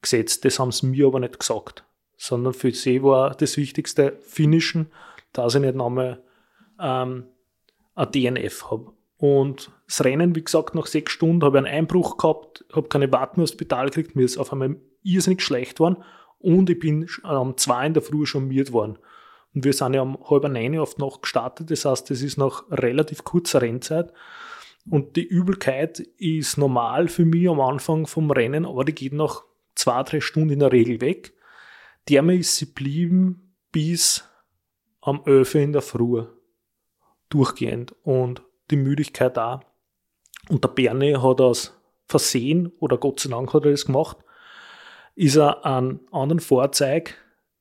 [0.01, 0.45] gesetzt.
[0.45, 1.85] Das haben sie mir aber nicht gesagt.
[2.17, 4.91] Sondern für sie war das Wichtigste Finishen,
[5.33, 6.23] dass ich nicht nochmal
[6.81, 7.25] ähm,
[7.95, 8.93] ein DNF habe.
[9.23, 13.13] Und das Rennen, wie gesagt, nach sechs Stunden habe ich einen Einbruch gehabt, habe keine
[13.13, 15.99] Warten aufs Spital gekriegt, mir ist auf einmal irrsinnig schlecht geworden
[16.41, 18.99] und ich bin um zwei in der Früh schon miert worden.
[19.55, 22.69] Und wir sind ja um halb neun auf Nacht gestartet, das heißt, das ist noch
[22.73, 24.13] relativ kurzer Rennzeit.
[24.91, 29.45] Und die Übelkeit ist normal für mich am Anfang vom Rennen, aber die geht nach
[29.77, 31.33] zwei, drei Stunden in der Regel weg.
[32.09, 34.29] Dermal ist sie blieben bis
[35.01, 36.25] am 11 in der Früh.
[37.29, 37.95] Durchgehend.
[38.03, 39.61] Und die Müdigkeit da.
[40.49, 44.19] Und der Bernie hat aus Versehen, oder Gott sei Dank hat er das gemacht,
[45.15, 47.17] ist er an anderen Fahrzeug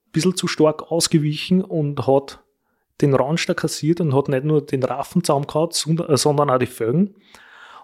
[0.08, 2.40] ein bisschen zu stark ausgewichen und hat
[3.02, 7.16] den Randster kassiert und hat nicht nur den Raffen zusammengehauen, sondern auch die Fögen.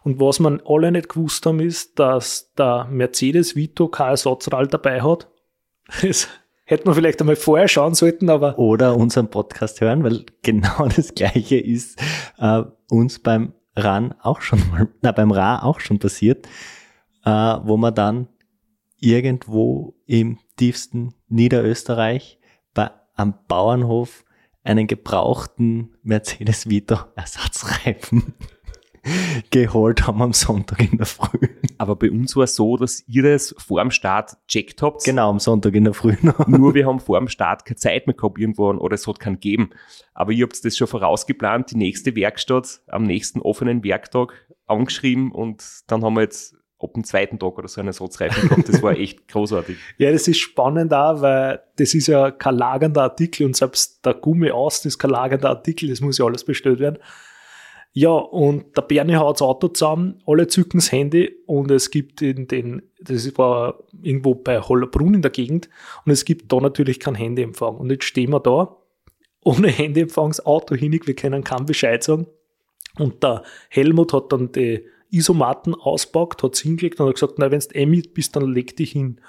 [0.04, 5.02] Und was man alle nicht gewusst haben, ist, dass der Mercedes Vito kein Ersatzrad dabei
[5.02, 5.28] hat.
[6.68, 8.60] Das hätte man vielleicht einmal vorher schauen sollten, aber.
[8.60, 11.98] Oder unseren Podcast hören, weil genau das Gleiche ist
[12.40, 16.46] äh, uns beim RAN auch schon mal, na, beim RA auch schon passiert,
[17.24, 18.28] äh, wo man dann
[19.00, 22.38] irgendwo im tiefsten Niederösterreich
[22.74, 24.26] bei, am Bauernhof
[24.66, 28.34] einen gebrauchten Mercedes Vito Ersatzreifen
[29.52, 31.48] geholt haben am Sonntag in der Früh.
[31.78, 35.04] Aber bei uns war es so, dass ihr das vor dem Start checkt habt.
[35.04, 36.48] Genau, am Sonntag in der Früh noch.
[36.48, 39.36] Nur wir haben vor dem Start keine Zeit mehr gehabt irgendwo oder es hat keinen
[39.36, 39.70] gegeben.
[40.14, 44.34] Aber ihr habt das schon vorausgeplant, die nächste Werkstatt am nächsten offenen Werktag
[44.66, 48.70] angeschrieben und dann haben wir jetzt ab dem zweiten Tag oder so einen Ersatzreifen gehabt.
[48.70, 49.78] Das war echt großartig.
[49.98, 54.14] ja, das ist spannend auch, weil das ist ja kein lagernder Artikel und selbst der
[54.14, 57.00] Gummi aus, das ist kein lagernder Artikel, das muss ja alles bestellt werden.
[58.00, 62.22] Ja, und der Bernie haut das Auto zusammen, alle zücken das Handy und es gibt
[62.22, 65.68] in den, das war irgendwo bei Hollerbrunn in der Gegend
[66.06, 67.76] und es gibt da natürlich kein Handyempfang.
[67.76, 68.78] Und jetzt stehen wir da,
[69.44, 72.28] ohne Handyempfang, das Auto hinig, wir können keinen Bescheid sagen.
[73.00, 77.50] Und der Helmut hat dann die Isomatten auspackt, hat es hingelegt und hat gesagt, na,
[77.50, 79.22] wenn du eh mit bist, dann leg dich hin.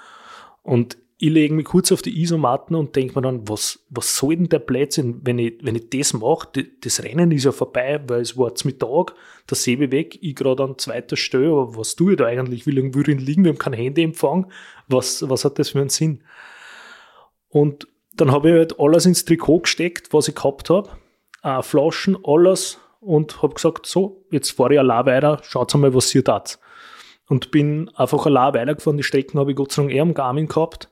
[0.61, 4.37] Und ich lege mich kurz auf die Isomatten und denke mir dann, was, was soll
[4.37, 6.47] denn der Blödsinn, wenn ich, wenn ich das mache?
[6.79, 9.13] Das Rennen ist ja vorbei, weil es war zum Mittag,
[9.49, 12.65] der Seebe weg, ich gerade an zweiter Stelle, aber was tue ich da eigentlich?
[12.65, 13.43] Wie lange würde ich liegen?
[13.43, 14.49] Wir haben kein Handyempfang.
[14.87, 16.23] Was, was hat das für einen Sinn?
[17.49, 20.89] Und dann habe ich halt alles ins Trikot gesteckt, was ich gehabt habe.
[21.43, 26.15] Äh, Flaschen, alles und habe gesagt, so, jetzt fahre ich allein weiter, schaut mal, was
[26.15, 26.59] ihr tat.
[27.27, 28.95] Und bin einfach allein weitergefahren.
[28.95, 30.89] Die Strecken habe ich Gott sei Dank eher am Garmin gehabt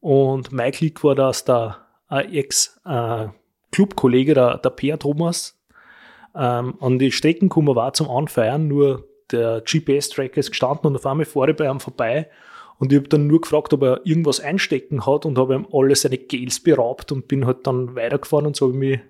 [0.00, 1.76] und mein Klick war, dass der
[2.08, 5.56] Ex-Clubkollege, der, der Peer Thomas,
[6.34, 11.06] ähm, an die Strecken gekommen war zum Anfeiern, nur der GPS-Tracker ist gestanden und auf
[11.06, 12.28] einmal fahre ich bei ihm vorbei.
[12.78, 15.94] Und ich habe dann nur gefragt, ob er irgendwas einstecken hat und habe ihm alle
[15.94, 19.00] seine Gels beraubt und bin halt dann weitergefahren und so habe ich mich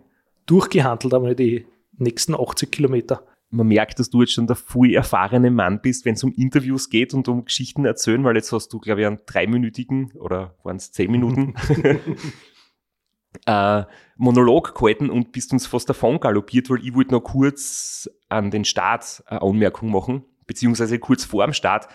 [0.46, 5.50] durchgehandelt, einmal die nächsten 80 Kilometer man merkt, dass du jetzt schon der voll erfahrene
[5.50, 8.78] Mann bist, wenn es um Interviews geht und um Geschichten erzählen, weil jetzt hast du,
[8.78, 11.54] glaube ich, einen dreiminütigen oder waren es zehn Minuten
[13.46, 13.82] äh,
[14.16, 18.64] Monolog gehalten und bist uns fast davon galoppiert, weil ich wollte noch kurz an den
[18.64, 21.88] Start eine Anmerkung machen, beziehungsweise kurz vor dem Start,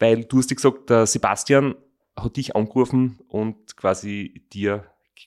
[0.00, 1.76] weil du hast gesagt, der Sebastian
[2.16, 4.84] hat dich angerufen und quasi dir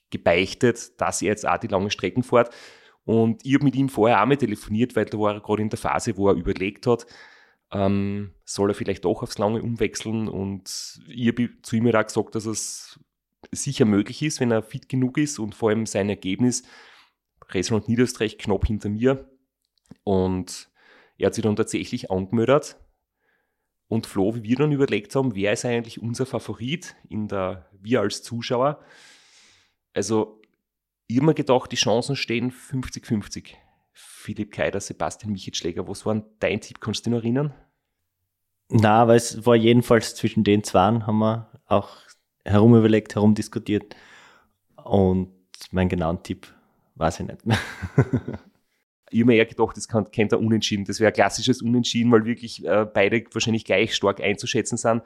[0.10, 2.53] gebeichtet, dass er jetzt auch die lange Strecken fährt.
[3.12, 5.69] Und ich habe mit ihm vorher auch mal telefoniert, weil da war er gerade in
[5.69, 7.06] der Phase, wo er überlegt hat,
[7.69, 10.30] ähm, soll er vielleicht doch aufs Lange umwechseln.
[10.30, 13.02] Und ich habe zu ihm auch gesagt, dass es
[13.52, 16.63] sicher möglich ist, wenn er fit genug ist und vor allem sein Ergebnis,
[17.50, 19.30] Resonant Niederösterreich knapp hinter mir.
[20.06, 20.69] Und
[21.17, 22.78] er hat sich dann tatsächlich angemeldet.
[23.89, 28.00] Und Flo, wie wir dann überlegt haben, wer ist eigentlich unser Favorit in der, wir
[28.00, 28.80] als Zuschauer.
[29.93, 30.40] Also
[31.12, 33.56] ich habe mir gedacht, die Chancen stehen 50-50.
[33.91, 36.80] Philipp Keider, Sebastian Michelschläger, was war dein Tipp?
[36.80, 37.54] Kannst du dich noch erinnern?
[38.69, 41.89] Na, weil es war jedenfalls zwischen den zwei, haben wir auch
[42.45, 43.95] herumüberlegt, herumdiskutiert.
[44.82, 45.34] Und
[45.71, 46.47] meinen genauen Tipp
[46.95, 47.58] weiß ich nicht mehr.
[49.10, 50.86] ich habe mir eher gedacht, das kann, könnte ein Unentschieden.
[50.86, 55.02] Das wäre ein klassisches Unentschieden, weil wirklich äh, beide wahrscheinlich gleich stark einzuschätzen sind.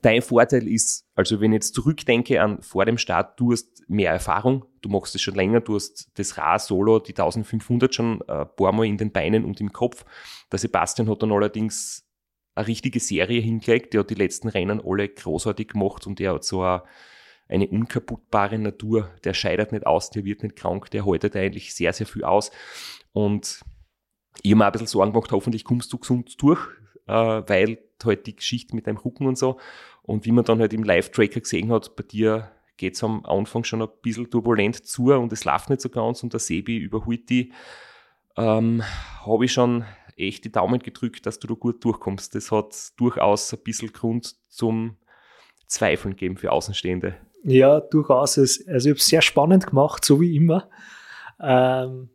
[0.00, 4.12] Dein Vorteil ist, also wenn ich jetzt zurückdenke an vor dem Start, du hast mehr
[4.12, 8.46] Erfahrung, du machst es schon länger, du hast das Ra Solo, die 1500 schon ein
[8.56, 10.04] paar Mal in den Beinen und im Kopf.
[10.52, 12.06] Der Sebastian hat dann allerdings
[12.54, 16.44] eine richtige Serie hingelegt, der hat die letzten Rennen alle großartig gemacht und der hat
[16.44, 16.82] so eine,
[17.48, 21.92] eine unkaputtbare Natur, der scheitert nicht aus, der wird nicht krank, der haltet eigentlich sehr,
[21.92, 22.50] sehr viel aus
[23.12, 23.62] und
[24.42, 26.60] ich habe mir ein bisschen Sorgen gemacht, hoffentlich kommst du gesund durch,
[27.06, 29.58] äh, weil halt die Geschichte mit deinem Rücken und so.
[30.02, 33.64] Und wie man dann halt im Live-Tracker gesehen hat, bei dir geht es am Anfang
[33.64, 37.28] schon ein bisschen turbulent zu und es läuft nicht so ganz und der Sebi überholt
[37.28, 37.52] die,
[38.36, 38.82] ähm,
[39.26, 39.84] habe ich schon
[40.16, 42.34] echt die Daumen gedrückt, dass du da gut durchkommst.
[42.34, 44.96] Das hat durchaus ein bisschen Grund zum
[45.66, 47.16] Zweifeln gegeben für Außenstehende.
[47.44, 48.38] Ja, durchaus.
[48.38, 50.68] Also ich habe es sehr spannend gemacht, so wie immer.
[51.40, 52.10] Ähm,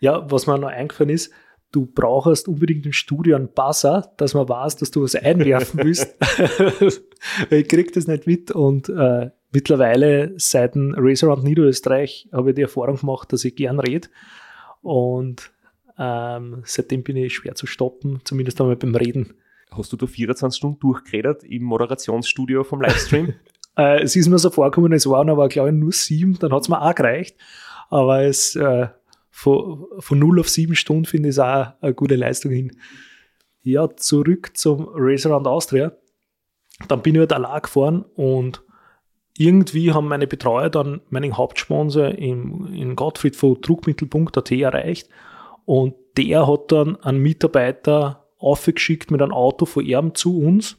[0.00, 1.32] ja, was mir noch eingefallen ist,
[1.72, 6.16] du brauchst unbedingt im Studio einen Buzzer, dass man weiß, dass du was einwerfen willst.
[7.50, 12.56] ich krieg das nicht mit und äh, mittlerweile seit dem Race Around Niederösterreich habe ich
[12.56, 14.08] die Erfahrung gemacht, dass ich gern rede
[14.82, 15.50] und
[15.98, 19.34] ähm, seitdem bin ich schwer zu stoppen, zumindest einmal beim Reden.
[19.70, 23.34] Hast du da 24 Stunden durchgeredet im Moderationsstudio vom Livestream?
[23.76, 26.62] äh, es ist mir so vorgekommen, es waren aber, glaube ich, nur sieben, dann hat
[26.62, 27.36] es mir auch gereicht.
[27.90, 28.88] Aber es äh,
[29.38, 32.76] von, von 0 auf 7 Stunden finde ich auch eine gute Leistung hin.
[33.62, 35.92] Ja, zurück zum Race Around Austria.
[36.88, 38.64] Dann bin ich halt allein gefahren und
[39.36, 45.08] irgendwie haben meine Betreuer dann meinen Hauptsponsor im, in Gottfried von Druckmittelpunkt.at erreicht
[45.64, 50.78] und der hat dann einen Mitarbeiter aufgeschickt mit einem Auto von ihm zu uns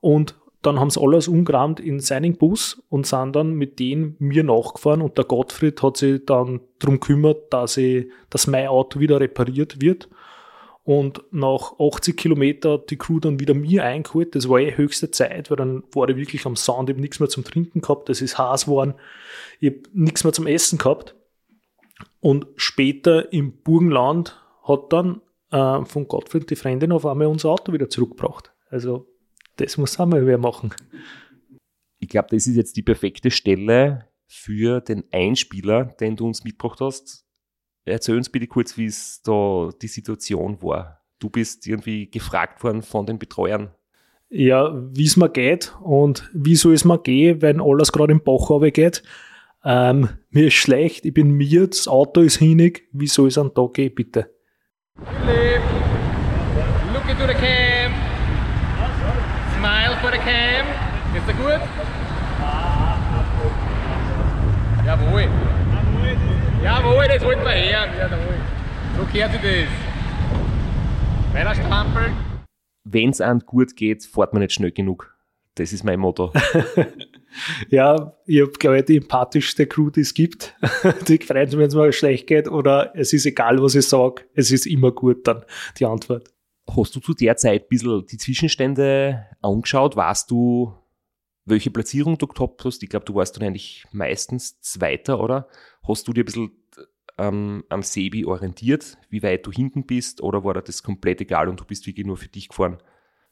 [0.00, 4.42] und dann haben sie alles umgerammt in seinen Bus und sind dann mit denen mir
[4.42, 9.20] nachgefahren und der Gottfried hat sich dann darum gekümmert, dass, ich, dass mein Auto wieder
[9.20, 10.08] repariert wird.
[10.82, 14.34] Und nach 80 Kilometer hat die Crew dann wieder mir eingeholt.
[14.34, 17.20] Das war eh höchste Zeit, weil dann war ich wirklich am Sound, ich habe nichts
[17.20, 18.94] mehr zum Trinken gehabt, das ist heiß geworden,
[19.60, 21.14] ich habe nichts mehr zum Essen gehabt.
[22.20, 27.72] Und später im Burgenland hat dann äh, von Gottfried die Freundin auf einmal unser Auto
[27.72, 28.52] wieder zurückgebracht.
[28.70, 29.06] Also
[29.58, 30.74] das muss auch mal wer machen.
[31.98, 36.80] Ich glaube, das ist jetzt die perfekte Stelle für den Einspieler, den du uns mitgebracht
[36.80, 37.24] hast.
[37.84, 41.02] Erzähl uns bitte kurz, wie es da die Situation war.
[41.18, 43.74] Du bist irgendwie gefragt worden von den Betreuern.
[44.30, 48.22] Ja, wie es mir geht und wie soll es mir gehen, wenn alles gerade im
[48.22, 49.02] Bach geht.
[49.64, 53.54] Ähm, mir ist schlecht, ich bin mir, das Auto ist hinig, wie soll es an
[53.54, 54.30] Tag gehen, bitte?
[54.96, 55.62] Philipp,
[56.92, 57.67] look into the cam.
[60.18, 60.66] The cam.
[61.16, 61.60] Ist er gut?
[64.84, 65.28] Jawohl.
[66.62, 67.88] Jawohl, das holt man her.
[67.98, 68.34] Jawohl.
[68.96, 71.34] So gehört sich das.
[71.34, 72.16] Weiter strampeln.
[72.84, 75.14] Wenn es einem gut geht, fährt man nicht schnell genug.
[75.54, 76.32] Das ist mein Motto.
[77.68, 80.54] ja, ich habe, glaube ich, die empathischste Crew, die es gibt.
[81.08, 84.22] die freuen sich, wenn es mal schlecht geht oder es ist egal, was ich sage,
[84.34, 85.44] es ist immer gut dann,
[85.78, 86.30] die Antwort.
[86.76, 89.96] Hast du zu der Zeit ein bisschen die Zwischenstände angeschaut?
[89.96, 90.74] Weißt du,
[91.44, 92.82] welche Platzierung du gehabt hast?
[92.82, 95.48] Ich glaube, du warst dann eigentlich meistens Zweiter, oder?
[95.86, 96.50] Hast du dir ein bisschen
[97.16, 101.48] ähm, am Sebi orientiert, wie weit du hinten bist, oder war dir das komplett egal
[101.48, 102.78] und du bist wirklich nur für dich gefahren?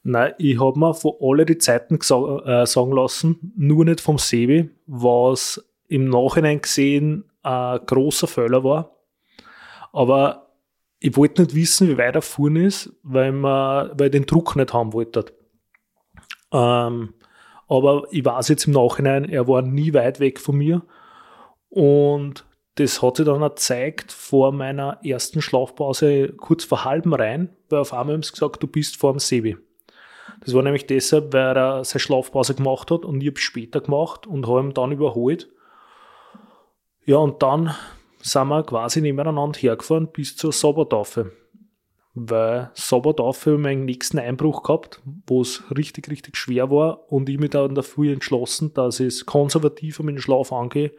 [0.03, 4.69] Nein, ich habe mir von alle die Zeiten äh, sagen lassen, nur nicht vom Sebi,
[4.85, 8.95] was im Nachhinein gesehen ein großer Fehler war.
[9.93, 10.46] Aber
[10.99, 14.55] ich wollte nicht wissen, wie weit er gefahren ist, weil, man, weil ich den Druck
[14.55, 15.25] nicht haben wollte.
[16.51, 17.13] Ähm,
[17.67, 20.81] aber ich weiß jetzt im Nachhinein, er war nie weit weg von mir.
[21.69, 27.79] Und das hat sich dann gezeigt vor meiner ersten Schlafpause kurz vor halben rein, weil
[27.79, 29.57] auf einmal haben sie gesagt, du bist vor dem Sebi.
[30.41, 34.27] Das war nämlich deshalb, weil er seine Schlafpause gemacht hat und ich habe später gemacht
[34.27, 35.49] und habe ihn dann überholt.
[37.05, 37.73] Ja, und dann
[38.27, 41.31] sind wir quasi nebeneinander hergefahren bis zur Sabbertaufe.
[42.13, 47.51] Weil ich meinen nächsten Einbruch gehabt, wo es richtig, richtig schwer war und ich mich
[47.51, 50.91] dann dafür entschlossen, dass ich es konservativer mit dem Schlaf angehe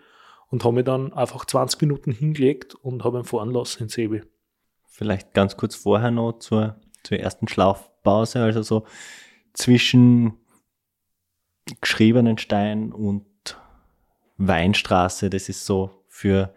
[0.50, 4.22] und habe mich dann einfach 20 Minuten hingelegt und habe ihn fahren lassen in Sebi.
[4.86, 8.84] Vielleicht ganz kurz vorher noch zur, zur ersten Schlafpause, also so
[9.52, 10.34] zwischen
[11.80, 13.26] geschriebenen Stein und
[14.38, 16.54] Weinstraße, das ist so für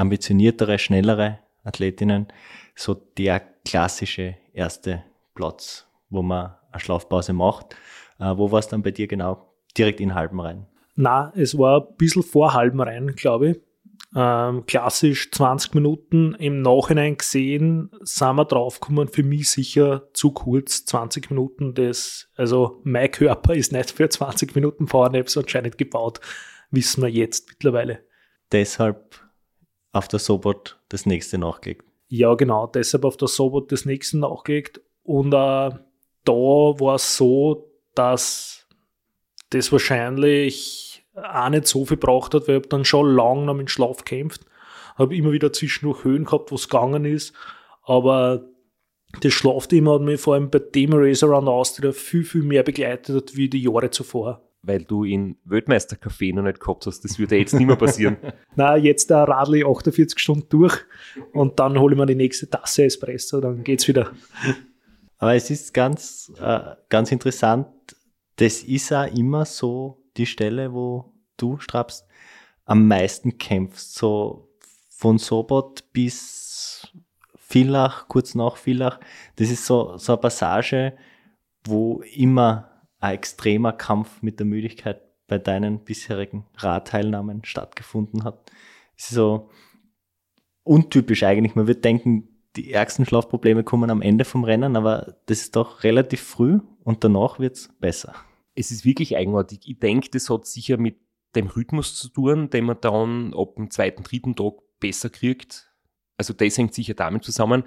[0.00, 2.28] ambitioniertere, schnellere Athletinnen
[2.74, 7.76] so der klassische erste Platz, wo man eine Schlafpause macht.
[8.18, 9.54] Äh, wo war es dann bei dir genau?
[9.76, 10.66] Direkt in halben rein?
[10.96, 13.60] Na, es war ein bisschen vor halben rein, glaube ich.
[14.14, 20.84] Ähm, klassisch 20 Minuten im Nachhinein gesehen, sind wir draufgekommen, für mich sicher zu kurz,
[20.84, 21.74] 20 Minuten.
[21.74, 26.20] Das, also mein Körper ist nicht für 20 Minuten Powernaps anscheinend gebaut,
[26.72, 28.00] wissen wir jetzt mittlerweile.
[28.50, 29.20] Deshalb
[29.92, 31.84] auf der Sobot das nächste nachgelegt.
[32.08, 34.80] Ja, genau, deshalb auf der Sobot das nächste nachgelegt.
[35.02, 35.70] Und äh,
[36.24, 38.66] da war es so, dass
[39.50, 43.70] das wahrscheinlich auch nicht so viel braucht hat, weil ich dann schon lange noch mit
[43.70, 44.44] Schlaf gekämpft.
[44.96, 47.32] Habe immer wieder zwischendurch Höhen gehabt, wo es gegangen ist.
[47.82, 48.44] Aber
[49.20, 53.36] das Schlafthema hat mich vor allem bei dem Race Around Austria viel, viel mehr begleitet
[53.36, 54.49] wie die Jahre zuvor.
[54.62, 58.18] Weil du in Weltmeistercafé noch nicht gehabt hast, das würde jetzt nicht mehr passieren.
[58.56, 60.76] Na, jetzt da radle ich 48 Stunden durch
[61.32, 64.12] und dann hole ich mir die nächste Tasse Espresso, dann geht's wieder.
[65.16, 67.68] Aber es ist ganz, äh, ganz interessant,
[68.36, 72.06] das ist auch immer so die Stelle, wo du, Straps,
[72.64, 73.94] am meisten kämpfst.
[73.94, 74.48] So
[74.88, 76.88] von Sobot bis
[77.36, 79.00] Villach, kurz nach Villach.
[79.36, 80.96] Das ist so, so eine Passage,
[81.64, 82.69] wo immer
[83.00, 88.50] ein extremer Kampf mit der Müdigkeit bei deinen bisherigen Radteilnahmen stattgefunden hat.
[88.96, 89.50] Es ist so
[90.62, 91.54] untypisch eigentlich.
[91.54, 95.84] Man wird denken, die ärgsten Schlafprobleme kommen am Ende vom Rennen, aber das ist doch
[95.84, 98.14] relativ früh und danach wird es besser
[98.54, 99.60] es ist wirklich eigenartig.
[99.64, 100.96] Ich denke, das hat sicher mit
[101.34, 105.72] dem Rhythmus zu tun, den man dann ab dem zweiten, dritten Tag besser kriegt.
[106.16, 107.64] Also das hängt sicher damit zusammen.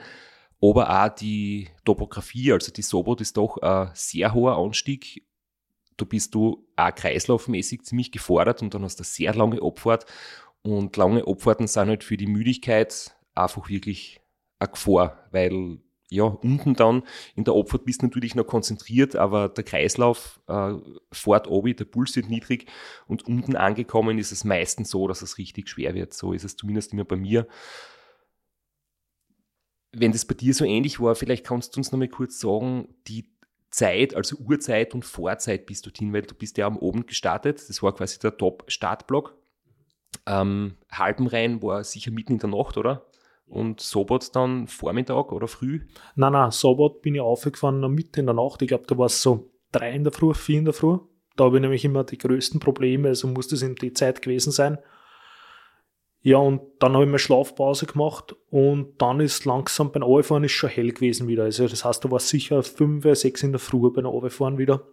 [0.63, 5.26] Aber auch die Topografie, also die Sobot ist doch ein sehr hoher Anstieg.
[5.97, 10.06] Da bist du auch kreislaufmäßig ziemlich gefordert und dann hast du eine sehr lange Abfahrt.
[10.62, 14.21] Und lange Abfahrten sind halt für die Müdigkeit einfach wirklich
[14.60, 17.04] eine Gefahr, weil ja, unten dann
[17.36, 20.76] in der Abfahrt bist du natürlich noch konzentriert, aber der Kreislauf äh,
[21.12, 22.71] fährt oben, der Puls wird niedrig
[23.08, 26.13] und unten angekommen ist es meistens so, dass es richtig schwer wird.
[26.13, 27.47] So ist es zumindest immer bei mir.
[29.93, 32.88] Wenn das bei dir so ähnlich war, vielleicht kannst du uns noch mal kurz sagen,
[33.08, 33.29] die
[33.69, 37.63] Zeit, also Uhrzeit und Vorzeit bis dorthin, weil du bist ja am Abend gestartet.
[37.67, 39.36] Das war quasi der Top-Startblock.
[40.25, 43.08] Ähm, Halbenrhein war sicher mitten in der Nacht, oder?
[43.45, 45.82] Und Sobot dann Vormittag oder früh?
[46.15, 48.62] Nein, nein, Sobot bin ich aufgefahren mitten in der Nacht.
[48.62, 50.97] Ich glaube, da war es so drei in der Früh, vier in der Früh.
[51.36, 54.51] Da habe ich nämlich immer die größten Probleme, also muss das in die Zeit gewesen
[54.51, 54.78] sein.
[56.26, 60.53] Ja, und dann habe ich mir Schlafpause gemacht und dann ist langsam beim Auffahren ist
[60.53, 61.43] schon hell gewesen wieder.
[61.43, 64.88] Also das heißt, da war sicher fünf, sechs in der Früh beim Auffahren wieder.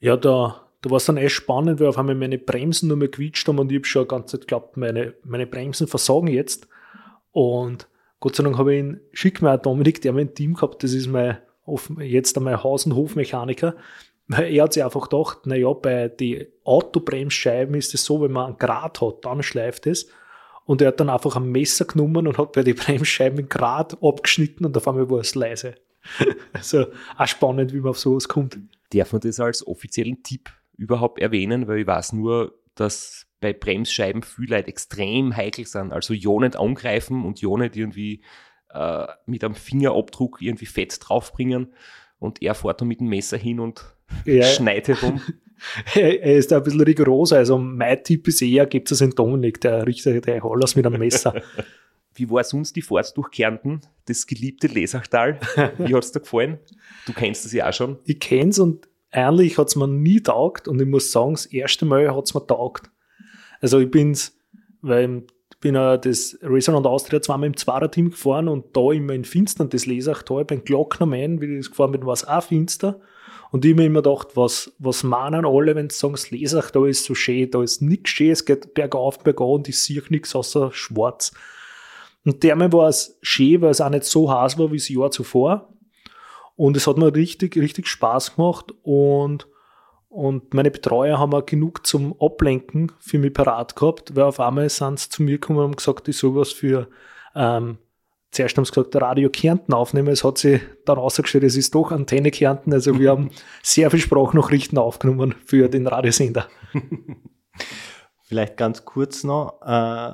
[0.00, 3.10] Ja, da, da war es dann echt spannend, weil auf einmal meine Bremsen nur mehr
[3.10, 6.68] quietscht haben und ich habe schon die ganze Zeit geglaubt, meine, meine Bremsen versagen jetzt.
[7.32, 7.88] Und
[8.20, 11.06] Gott sei Dank habe ich ihn, schick mir Dominik, der mein Team gehabt, das ist
[11.06, 11.38] mein,
[12.00, 13.76] jetzt mein Haus- und Hofmechaniker,
[14.28, 18.58] Er hat sich einfach gedacht, naja, bei den Autobremsscheiben ist es so, wenn man einen
[18.58, 20.08] Grad hat, dann schleift es.
[20.64, 24.64] Und er hat dann einfach ein Messer genommen und hat bei den Bremsscheiben Grad abgeschnitten
[24.64, 25.74] und auf einmal war es leise.
[26.52, 26.86] also
[27.18, 28.58] auch spannend, wie man auf sowas kommt.
[28.90, 31.68] Darf man das als offiziellen Tipp überhaupt erwähnen?
[31.68, 35.92] Weil ich weiß nur, dass bei Bremsscheiben viele Leute extrem heikel sind.
[35.92, 38.22] Also ja nicht angreifen und ja nicht irgendwie
[38.70, 41.74] äh, mit einem Fingerabdruck irgendwie Fett draufbringen.
[42.24, 43.84] Und er fährt dann mit dem Messer hin und
[44.24, 44.42] Ja.
[44.44, 45.20] schneidet rum.
[45.94, 47.36] Er ist da ein bisschen rigoroser.
[47.38, 50.98] Also mein Tipp ist eher, gibt es den Dominik, der richtet der alles mit einem
[50.98, 51.40] Messer.
[52.14, 55.38] Wie war sonst die Fahrt durch Kärnten, das geliebte Lesachtal?
[55.78, 56.58] Wie hat es dir gefallen?
[57.06, 57.98] Du kennst das ja auch schon.
[58.04, 62.14] ich kenn's und eigentlich hat's mir nie taugt und ich muss sagen, das erste Mal
[62.14, 62.90] hat's mir taugt.
[63.60, 64.36] Also ich bin's,
[64.82, 65.22] weil ich
[65.64, 69.86] bin ja das Resonant Austria zweimal im Zweierteam gefahren und da immer in Finstern das
[69.86, 73.00] Lesachtal beim Glocknermann, wie ich das gefahren bin, war es auch finster.
[73.50, 76.86] Und ich hab mir immer gedacht, was, was meinen alle, wenn sie sagen, das Lesachtal
[76.86, 80.36] ist so schön, da ist nichts schön, es geht bergauf, bergan und ich sehe nichts
[80.36, 81.32] außer schwarz.
[82.26, 85.10] Und dermal war es schön, weil es auch nicht so heiß war wie das Jahr
[85.10, 85.72] zuvor.
[86.56, 89.48] Und es hat mir richtig, richtig Spaß gemacht und,
[90.14, 94.68] und meine Betreuer haben auch genug zum Ablenken für mich parat gehabt, weil auf einmal
[94.68, 96.88] sind sie zu mir gekommen und haben gesagt, ich soll was für,
[97.34, 97.78] ähm,
[98.30, 100.08] zuerst haben sie gesagt, Radio Kärnten aufnehmen.
[100.08, 102.72] Es hat sich dann rausgestellt, es ist doch Antenne Kärnten.
[102.72, 103.30] Also wir haben
[103.64, 106.46] sehr viel Sprachnachrichten aufgenommen für den Radiosender.
[108.22, 109.60] Vielleicht ganz kurz noch.
[109.62, 110.12] Äh,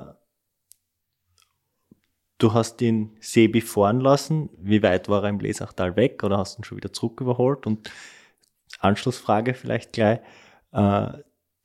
[2.39, 4.49] du hast den Sebi fahren lassen.
[4.57, 7.67] Wie weit war er im Lesachtal weg oder hast du ihn schon wieder zurück überholt?
[7.67, 7.87] Und
[8.81, 10.19] Anschlussfrage vielleicht gleich.
[10.71, 11.11] Äh,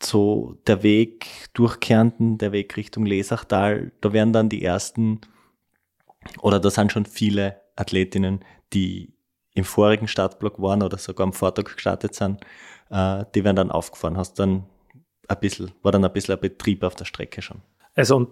[0.02, 5.20] so der Weg durch Kärnten, der Weg Richtung Lesachtal, da werden dann die ersten,
[6.40, 9.14] oder da sind schon viele Athletinnen, die
[9.54, 12.42] im vorigen Startblock waren oder sogar am Vortag gestartet sind,
[12.90, 14.18] äh, die werden dann aufgefahren.
[14.18, 14.66] Hast dann
[15.28, 17.62] ein bisschen, war dann ein bisschen ein Betrieb auf der Strecke schon.
[17.94, 18.28] Also, und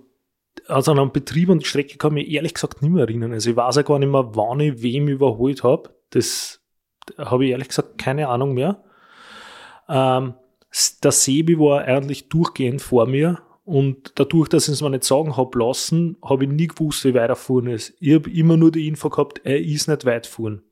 [0.69, 3.33] also an einem Betrieb und Strecke kann ich ehrlich gesagt nicht mehr erinnern.
[3.33, 5.95] Also ich weiß ja gar nicht mehr, wann ich wem überholt habe.
[6.11, 6.61] Das
[7.19, 8.83] habe ich ehrlich gesagt keine Ahnung mehr.
[9.89, 10.35] Ähm,
[11.03, 15.37] der Sebi war eigentlich durchgehend vor mir und dadurch, dass ich es mir nicht sagen
[15.37, 17.95] habe lassen, habe ich nie gewusst, wie weit er gefahren ist.
[18.01, 20.63] Ich habe immer nur die Info gehabt, er ist nicht weit gefahren.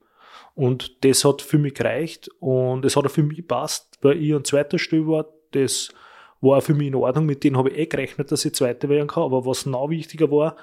[0.55, 4.35] Und das hat für mich gereicht und es hat auch für mich gepasst, weil ich
[4.35, 5.27] an zweiter Stelle war.
[5.53, 5.95] Das
[6.43, 7.25] war auch für mich in Ordnung.
[7.25, 9.23] Mit denen habe ich eh gerechnet, dass ich Zweiter werden kann.
[9.23, 10.57] Aber was noch wichtiger war,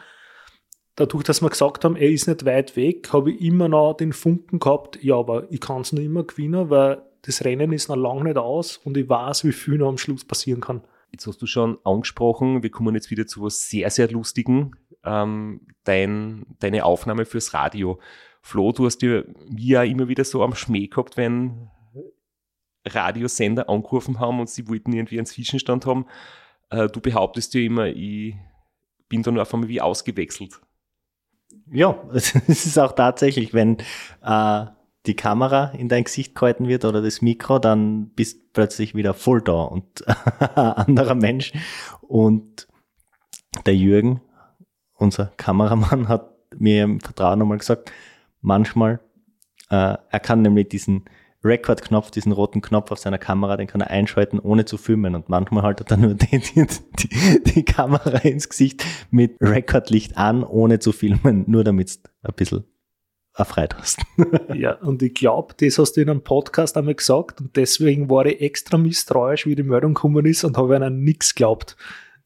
[0.99, 4.13] dadurch, dass wir gesagt haben, er ist nicht weit weg, habe ich immer noch den
[4.13, 7.95] Funken gehabt, ja, aber ich kann es noch immer gewinnen, weil das Rennen ist noch
[7.95, 10.81] lange nicht aus und ich weiß, wie viel noch am Schluss passieren kann.
[11.11, 14.75] Jetzt hast du schon angesprochen, wir kommen jetzt wieder zu was sehr, sehr Lustigen.
[15.03, 17.99] Ähm, dein, deine Aufnahme fürs Radio.
[18.41, 21.69] Flo, du hast wie ja immer wieder so am Schmäh gehabt, wenn
[22.85, 26.05] Radiosender angerufen haben und sie wollten irgendwie einen Zwischenstand haben.
[26.69, 28.35] Äh, du behauptest ja immer, ich
[29.07, 30.61] bin dann auf einmal wie ausgewechselt.
[31.71, 33.77] Ja, es ist auch tatsächlich, wenn
[34.23, 34.65] äh,
[35.05, 39.13] die Kamera in dein Gesicht gehalten wird oder das Mikro, dann bist du plötzlich wieder
[39.13, 40.07] voll da und
[40.55, 41.53] anderer Mensch.
[42.01, 42.67] Und
[43.65, 44.21] der Jürgen,
[44.95, 47.91] unser Kameramann, hat mir im Vertrauen nochmal gesagt,
[48.41, 48.99] manchmal,
[49.69, 51.05] äh, er kann nämlich diesen
[51.43, 55.15] Record-Knopf, diesen roten Knopf auf seiner Kamera, den kann er einschalten, ohne zu filmen.
[55.15, 56.67] Und manchmal haltet er nur die, die,
[56.99, 62.33] die, die Kamera ins Gesicht mit Recordlicht an, ohne zu filmen, nur damit du ein
[62.35, 62.63] bisschen
[63.33, 63.99] erfreut hast.
[64.53, 68.25] Ja, und ich glaube, das hast du in einem Podcast einmal gesagt und deswegen war
[68.25, 71.77] ich extra misstrauisch, wie die Meldung gekommen ist und habe ihnen nichts geglaubt.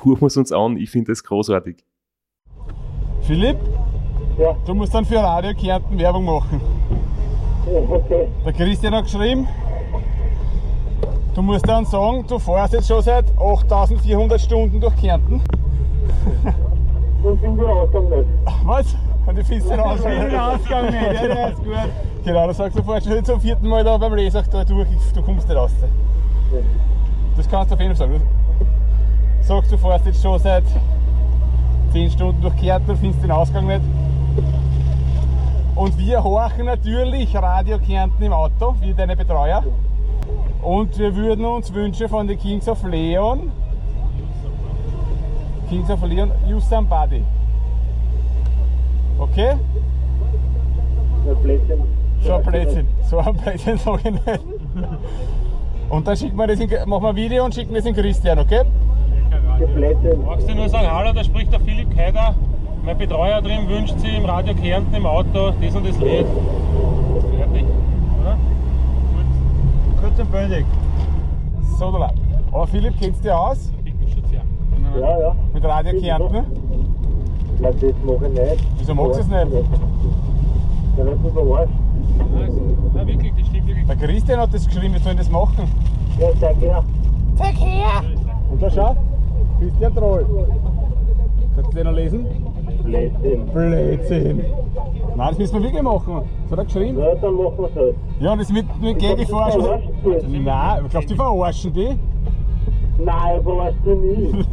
[0.01, 1.84] Hören wir es uns an, ich finde das großartig.
[3.22, 3.57] Philipp?
[4.39, 4.57] Ja.
[4.66, 6.59] Du musst dann für Radio Kärnten Werbung machen.
[7.66, 8.28] Okay.
[8.45, 9.47] Der Christian hat geschrieben,
[11.34, 15.41] du musst dann sagen, du fährst jetzt schon seit 8400 Stunden durch Kärnten.
[17.24, 18.28] Und sind wir Ausgang nicht.
[18.66, 18.95] Was?
[19.26, 20.38] Und du findest den Ausgang nicht?
[20.38, 21.74] Ausgang nicht, ja, der ist gut.
[22.26, 25.22] Genau, du sagst, du fährst schon zum vierten Mal da beim Lesach da durch, du
[25.22, 25.72] kommst nicht raus.
[27.38, 28.22] Das kannst du auf jeden Fall sagen.
[29.39, 30.64] Du sagst, du fährst jetzt schon seit
[31.93, 33.82] 10 Stunden durch Kärnten und findest den Ausgang nicht.
[35.76, 39.63] Und wir horchen natürlich Radio Kärnten im Auto, wie deine Betreuer.
[40.61, 43.51] Und wir würden uns wünschen von den Kings of Leon,
[45.69, 47.24] Kings of Leon, You Somebody.
[49.17, 49.55] Okay?
[51.26, 51.84] Der Blödsinn.
[52.21, 52.88] So ein Blödsinn.
[53.09, 54.39] So ein Blödsinn sag ich nicht.
[55.89, 58.39] Und dann schicken wir das in, machen wir ein Video und schicken das in Christian,
[58.39, 58.61] okay?
[60.26, 62.36] Magst du nur sagen, hallo, da spricht der Philipp Keider.
[62.86, 66.25] Mein Betreuer drin wünscht sich im Radio Kärnten im Auto das und das Lied.
[67.38, 67.65] Fertig,
[68.21, 68.38] oder?
[70.01, 70.17] Gut.
[70.17, 70.67] zum Benedikt.
[71.79, 72.11] So, da.
[72.51, 73.71] Aber Philipp, kennst du dich aus
[74.99, 75.36] Ja, ja.
[75.53, 76.45] mit Radio Kärnten?
[77.59, 78.67] Na, das mache ich nicht.
[78.79, 79.65] Wieso magst du es nicht?
[80.97, 81.73] Ja, das ist verarscht.
[82.93, 83.88] Nein, wirklich, das stimmt wirklich.
[83.88, 85.71] Der Christian hat das geschrieben, wir sollen das machen.
[86.19, 86.84] Ja, zeig her.
[88.51, 88.95] Und da schau,
[89.59, 90.25] Christian Troll.
[91.55, 92.25] Kannst du den noch lesen?
[92.84, 93.45] Blödsinn.
[93.53, 94.43] Blödsinn.
[95.15, 96.21] Nein, das müssen wir wirklich machen.
[96.43, 96.99] Das hat er geschrieben.
[96.99, 97.95] Ja, dann machen wir es halt.
[98.19, 99.01] Ja, und das mit, mit.
[99.27, 99.61] Verarscht du?
[100.39, 101.99] Nein, ich glaube, die verarschen die.
[103.03, 104.45] Nein, verarscht du nie.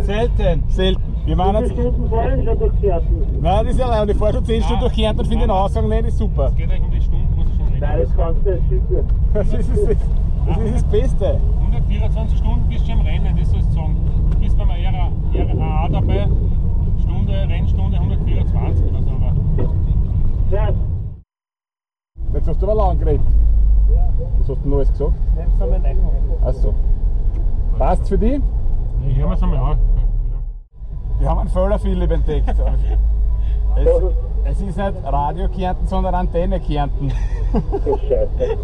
[0.02, 0.64] Selten.
[0.68, 1.14] Selten.
[1.26, 1.72] Wir viele jetzt.
[1.72, 3.40] Stunden fahren schon durch Kärnten?
[3.40, 4.02] Nein, das ist ja.
[4.02, 6.46] Und ich fahre schon 10 Stunden durch Kärnten und finde den Aussagen nicht ist super.
[6.48, 7.80] Es geht eigentlich um die Stunden, muss ich schon reden.
[7.80, 9.08] Nein, das kannst du nicht schicken.
[9.34, 9.96] Das ist das,
[10.46, 11.40] das, ist das Beste.
[11.60, 13.96] 124 Stunden bist du im Rennen, das sollst du sagen.
[14.30, 16.28] Du bist beim RA, RAA dabei,
[17.36, 19.10] Rennstunde 124 oder so.
[19.10, 19.32] Aber
[20.50, 20.68] Ja,
[22.32, 23.26] Jetzt hast du aber lang geredet.
[24.38, 25.12] Was hast du Neues gesagt?
[25.36, 25.98] nimm's einmal rein.
[26.44, 26.74] Achso.
[27.78, 28.40] Passt für dich?
[29.08, 29.78] ich höre mir es einmal an.
[31.18, 32.54] Wir haben einen Fehler, Philipp, entdeckt.
[33.76, 33.88] Es,
[34.44, 37.10] es ist nicht Radio Kärnten, sondern Antenne Kärnten.
[37.52, 38.58] Das ist scheiße.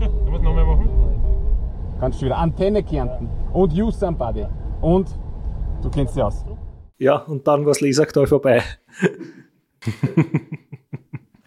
[0.00, 0.88] Sollen wir es nochmal machen?
[1.98, 2.36] Kannst du wieder.
[2.36, 3.30] Antenne Kärnten.
[3.54, 4.44] Und You Somebody.
[4.82, 5.08] Und
[5.80, 6.44] du kennst dich aus.
[6.98, 8.62] Ja, und dann war das Lesaktal vorbei.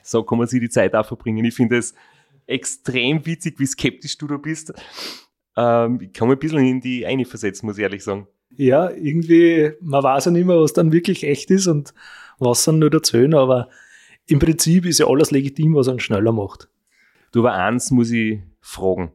[0.10, 1.46] So kann man sich die Zeit auch verbringen.
[1.46, 1.94] Ich finde es
[2.48, 4.74] extrem witzig, wie skeptisch du da bist.
[5.56, 8.28] Ähm, ich kann mich ein bisschen in die eine versetzen, muss ich ehrlich sagen.
[8.58, 11.94] Ja, irgendwie, man weiß ja nicht mehr, was dann wirklich echt ist und
[12.40, 13.70] was dann nur erzählen, aber
[14.26, 16.70] im Prinzip ist ja alles legitim, was einen schneller macht.
[17.32, 19.12] Du, aber eins muss ich fragen.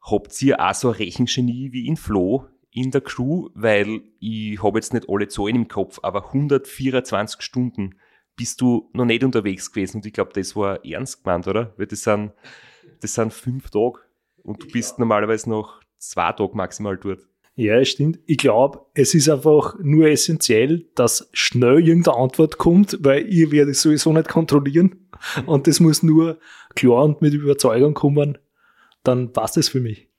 [0.00, 3.48] Habt ihr auch so ein Rechengenie wie in Flo in der Crew?
[3.54, 7.96] Weil ich habe jetzt nicht alle Zahlen im Kopf, aber 124 Stunden
[8.36, 11.74] bist du noch nicht unterwegs gewesen und ich glaube, das war ernst gemeint, oder?
[11.76, 12.32] Weil das sind,
[13.00, 13.98] das sind fünf Tage
[14.42, 17.20] und du bist normalerweise noch zwei Tage maximal dort.
[17.56, 18.18] Ja, stimmt.
[18.26, 23.72] Ich glaube, es ist einfach nur essentiell, dass schnell irgendeine Antwort kommt, weil ich werde
[23.72, 25.08] es sowieso nicht kontrollieren.
[25.44, 26.38] Und das muss nur
[26.74, 28.38] klar und mit Überzeugung kommen.
[29.02, 30.09] Dann passt es für mich.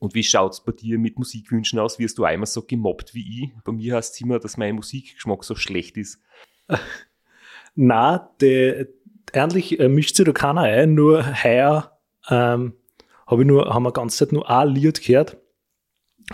[0.00, 1.98] Und wie schaut's bei dir mit Musikwünschen aus?
[1.98, 3.50] Wirst du einmal so gemobbt wie ich?
[3.64, 6.20] Bei mir heißt es immer, dass mein Musikgeschmack so schlecht ist.
[7.74, 8.88] Na, der,
[9.32, 11.98] eigentlich äh, mischt sich da keiner ein, nur heuer
[12.28, 12.72] ähm,
[13.26, 15.36] hab ich nur, haben wir ganze Zeit nur ein Lied gehört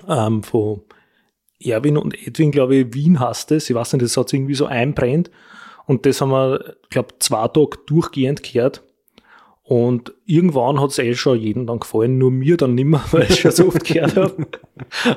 [0.08, 0.82] ähm, von
[1.60, 3.68] Erwin und Edwin, glaube ich, Wien heißt es.
[3.68, 5.30] Ich weiß nicht, das hat sich irgendwie so einbrennt.
[5.86, 8.82] Und das haben wir, glaube zwei Tage durchgehend gehört.
[9.68, 13.40] Und irgendwann hat es eh schon jedem dann gefallen, nur mir dann nimmer, weil ich
[13.40, 14.46] schon so oft gehört habe.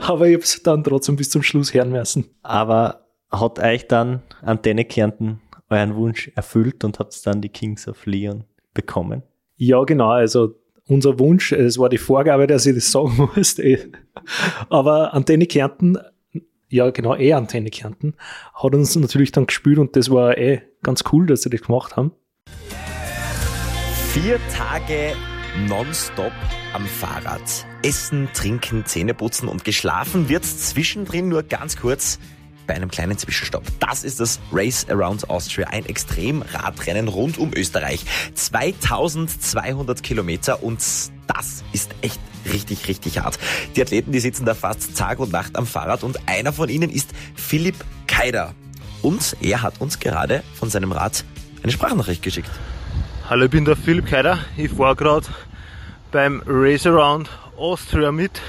[0.01, 2.25] Aber ich habe es dann trotzdem bis zum Schluss hören müssen.
[2.41, 5.39] Aber hat euch dann Antenne Kärnten
[5.69, 8.43] euren Wunsch erfüllt und habt dann die Kings of Leon
[8.73, 9.21] bekommen?
[9.55, 10.09] Ja, genau.
[10.09, 10.55] Also
[10.87, 13.59] unser Wunsch, es war die Vorgabe, dass ich das sagen muss.
[13.59, 13.77] eh.
[14.69, 15.99] Aber Antenne Kärnten,
[16.69, 18.15] ja genau, eh Antenne Kärnten,
[18.55, 21.95] hat uns natürlich dann gespielt und das war eh ganz cool, dass sie das gemacht
[21.95, 22.13] haben.
[24.13, 25.15] Vier Tage
[25.67, 26.31] nonstop
[26.73, 27.41] am Fahrrad.
[27.83, 32.17] Essen, trinken, Zähne putzen und geschlafen wird's zwischendrin nur ganz kurz
[32.65, 33.63] bei einem kleinen Zwischenstopp.
[33.79, 38.03] Das ist das Race Around Austria, ein Extremradrennen rund um Österreich.
[38.33, 40.79] 2200 Kilometer und
[41.27, 42.19] das ist echt
[42.51, 43.37] richtig, richtig hart.
[43.75, 46.89] Die Athleten, die sitzen da fast Tag und Nacht am Fahrrad und einer von ihnen
[46.89, 47.75] ist Philipp
[48.07, 48.55] Keider.
[49.03, 51.23] Und er hat uns gerade von seinem Rad
[51.61, 52.49] eine Sprachnachricht geschickt.
[53.29, 54.39] Hallo, ich bin der Philipp Keider.
[54.57, 55.27] Ich fahre gerade
[56.11, 58.41] beim Race Around Austria mit.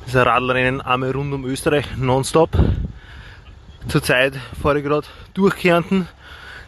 [0.00, 2.56] Das ist ein Radlrennen einmal rund um Österreich, nonstop.
[3.88, 4.32] Zurzeit
[4.62, 6.08] fahre ich gerade durch Kärnten.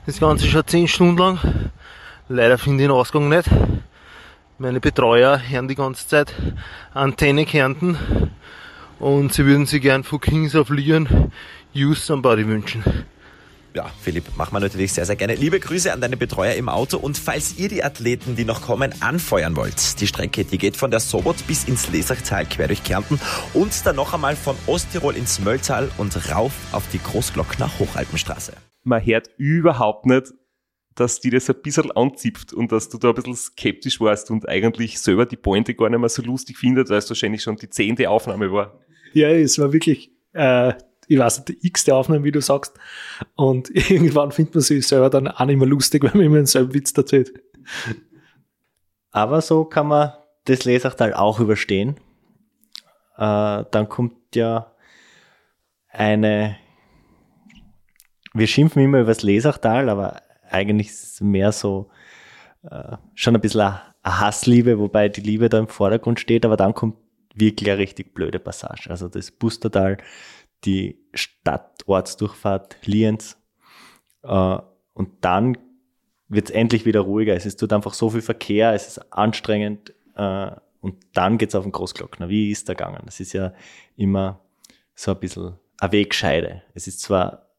[0.05, 1.39] Das Ganze schon 10 Stunden lang.
[2.29, 3.49] Leider finde ich den Ausgang nicht.
[4.59, 6.35] Meine Betreuer hören die ganze Zeit
[6.93, 7.97] Antenne Kärnten
[8.99, 11.33] und sie würden sich gern von Kings of Leon
[11.75, 12.85] Use Somebody wünschen.
[13.77, 15.35] Ja, Philipp, machen wir natürlich sehr, sehr gerne.
[15.35, 18.95] Liebe Grüße an deine Betreuer im Auto und falls ihr die Athleten, die noch kommen,
[19.03, 23.19] anfeuern wollt, die Strecke, die geht von der Sobot bis ins Lesachtal quer durch Kärnten
[23.53, 28.53] und dann noch einmal von Osttirol ins Mölltal und rauf auf die Großglockner Hochalpenstraße.
[28.85, 30.33] Man hört überhaupt nicht,
[30.95, 34.49] dass die das ein bisschen anzipft und dass du da ein bisschen skeptisch warst und
[34.49, 37.71] eigentlich selber die Pointe gar nicht mehr so lustig findet, weil es wahrscheinlich schon die
[37.71, 38.79] zehnte Aufnahme war.
[39.15, 40.75] Ja, es war wirklich, äh,
[41.09, 42.75] ich weiß nicht, die x-te Aufnahme, wie du sagst.
[43.35, 46.75] Und irgendwann findet man sich selber dann auch nicht mehr lustig, wenn man immer denselben
[46.75, 47.33] Witz erzählt.
[49.11, 50.13] Aber so kann man
[50.45, 51.97] das Lesachtal auch überstehen.
[53.17, 54.73] Äh, dann kommt ja
[55.89, 56.57] eine,
[58.33, 61.91] wir schimpfen immer über das Lesachtal, aber eigentlich ist es mehr so
[62.69, 66.57] äh, schon ein bisschen ein eine Hassliebe, wobei die Liebe da im Vordergrund steht, aber
[66.57, 66.97] dann kommt
[67.35, 68.91] wirklich eine richtig blöde Passage.
[68.91, 69.99] Also das Bustertal,
[70.65, 73.37] die Stadtortsdurchfahrt Lienz
[74.23, 74.59] äh,
[74.95, 75.59] und dann
[76.29, 77.35] wird es endlich wieder ruhiger.
[77.35, 80.51] Es ist tut einfach so viel Verkehr, es ist anstrengend äh,
[80.81, 82.29] und dann geht's auf den Großglockner.
[82.29, 83.03] Wie ist der gegangen?
[83.05, 83.53] Das ist ja
[83.97, 84.41] immer
[84.95, 86.63] so ein bisschen eine Wegscheide.
[86.75, 87.51] Es ist zwar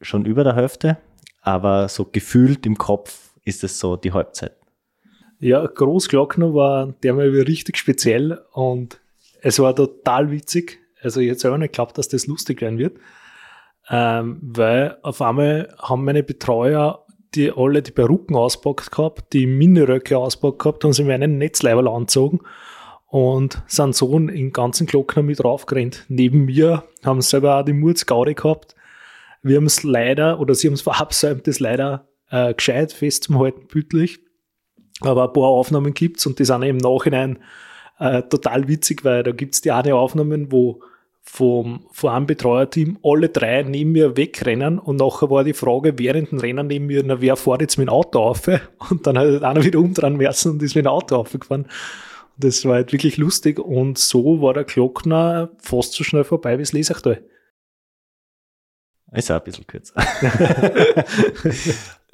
[0.00, 0.98] schon über der Hälfte,
[1.40, 4.56] aber so gefühlt im Kopf ist es so die Halbzeit.
[5.40, 9.00] Ja, Großglockner war der mal richtig speziell und
[9.40, 10.80] es war total witzig.
[11.02, 12.98] Also ich hätte selber nicht geglaubt, dass das lustig werden wird.
[13.90, 20.16] Ähm, weil auf einmal haben meine Betreuer die alle die Perücken auspackt gehabt, die Miniröcke
[20.16, 22.40] auspackt gehabt, haben sie mir einen Netzleiberl angezogen
[23.06, 26.04] und sind so in ganzen Glockner mit raufgerannt.
[26.08, 28.74] Neben mir haben sie selber auch die Murzgaudi gehabt.
[29.42, 34.20] Wir haben es leider, oder sie haben es verabsäumt, das leider äh, gescheit festzuhalten, bütlich.
[35.00, 37.38] Aber ein paar Aufnahmen gibt's und die sind im Nachhinein
[37.98, 40.80] äh, total witzig, weil da gibt's die eine Aufnahmen, wo
[41.30, 46.66] vom, Betreuerteam alle drei neben mir wegrennen und nachher war die Frage während dem Rennen
[46.66, 48.48] neben mir, na, wer fährt jetzt mit dem Auto auf?
[48.90, 51.66] Und dann hat einer wieder umdrehen müssen und ist mit dem Auto aufgefahren.
[52.38, 56.62] Das war halt wirklich lustig und so war der Glockner fast so schnell vorbei wie
[56.62, 57.22] das Lesachtal.
[59.12, 59.94] Ist auch ein bisschen kürzer.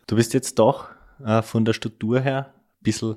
[0.07, 0.89] du bist jetzt doch
[1.25, 3.17] äh, von der Statur her ein bisschen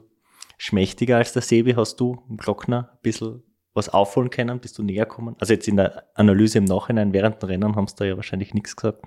[0.58, 1.74] schmächtiger als der Sebi.
[1.74, 3.44] Hast du im Glockner ein bisschen
[3.74, 4.60] was aufholen können?
[4.60, 5.36] Bist du näher gekommen?
[5.40, 8.54] Also jetzt in der Analyse im Nachhinein, während dem Rennen haben sie da ja wahrscheinlich
[8.54, 9.04] nichts gesagt.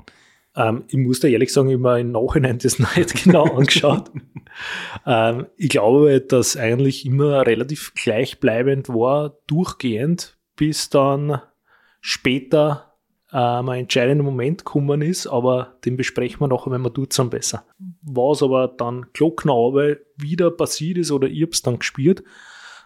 [0.57, 4.11] Ähm, ich muss da ehrlich sagen, mir im Nachhinein das nicht genau angeschaut.
[5.07, 11.40] ähm, ich glaube, dass eigentlich immer relativ gleichbleibend war, durchgehend, bis dann
[12.01, 12.89] später
[13.33, 17.31] ähm, ein entscheidender Moment gekommen ist, aber den besprechen wir nachher, wenn wir tut am
[17.31, 17.64] besser.
[18.03, 22.24] Was aber dann Glocknerarbeit wieder passiert ist oder ich hab's dann gespielt,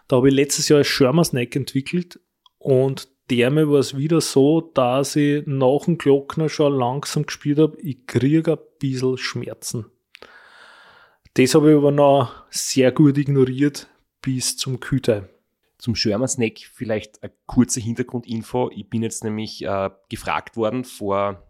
[0.07, 2.19] da habe ich letztes Jahr Schirmer Snack entwickelt
[2.59, 7.77] und dermal war es wieder so, dass ich nach dem Glockner schon langsam gespielt habe,
[7.81, 9.85] ich kriege ein bisschen Schmerzen.
[11.33, 13.87] Das habe ich aber noch sehr gut ignoriert
[14.21, 15.29] bis zum Kühlteil.
[15.85, 18.71] Zum Schirmer Snack vielleicht eine kurze Hintergrundinfo.
[18.73, 21.47] Ich bin jetzt nämlich äh, gefragt worden vor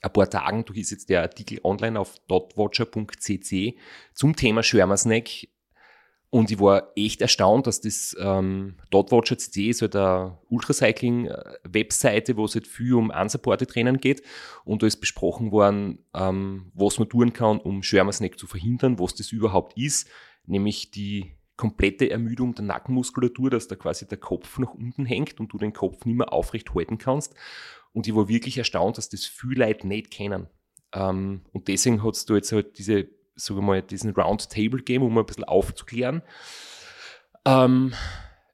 [0.00, 3.76] ein paar Tagen, du ist jetzt der Artikel online auf dotwatcher.cc
[4.14, 5.48] zum Thema Schwärmer Snack
[6.30, 12.46] und ich war echt erstaunt, dass das ähm, Dotwatcher CC ist halt eine Ultracycling-Webseite, wo
[12.46, 14.22] es halt viel um unsupported Rennen geht.
[14.64, 19.14] Und da ist besprochen worden, ähm, was man tun kann, um Schwärmersneck zu verhindern, was
[19.14, 20.08] das überhaupt ist.
[20.46, 25.52] Nämlich die komplette Ermüdung der Nackenmuskulatur, dass da quasi der Kopf nach unten hängt und
[25.52, 27.34] du den Kopf nicht mehr aufrecht halten kannst.
[27.92, 30.46] Und ich war wirklich erstaunt, dass das viele Leute nicht kennen.
[30.94, 35.02] Ähm, und deswegen hat es da jetzt halt diese sagen wir mal, diesen Roundtable Game,
[35.02, 36.22] um ein bisschen aufzuklären.
[37.44, 37.94] Ähm,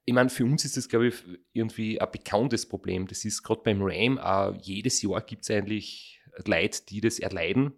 [0.04, 1.14] ich meine, für uns ist das, glaube ich,
[1.52, 3.06] irgendwie ein bekanntes Problem.
[3.06, 7.72] Das ist gerade beim RAM, auch jedes Jahr gibt es eigentlich Leute, die das erleiden.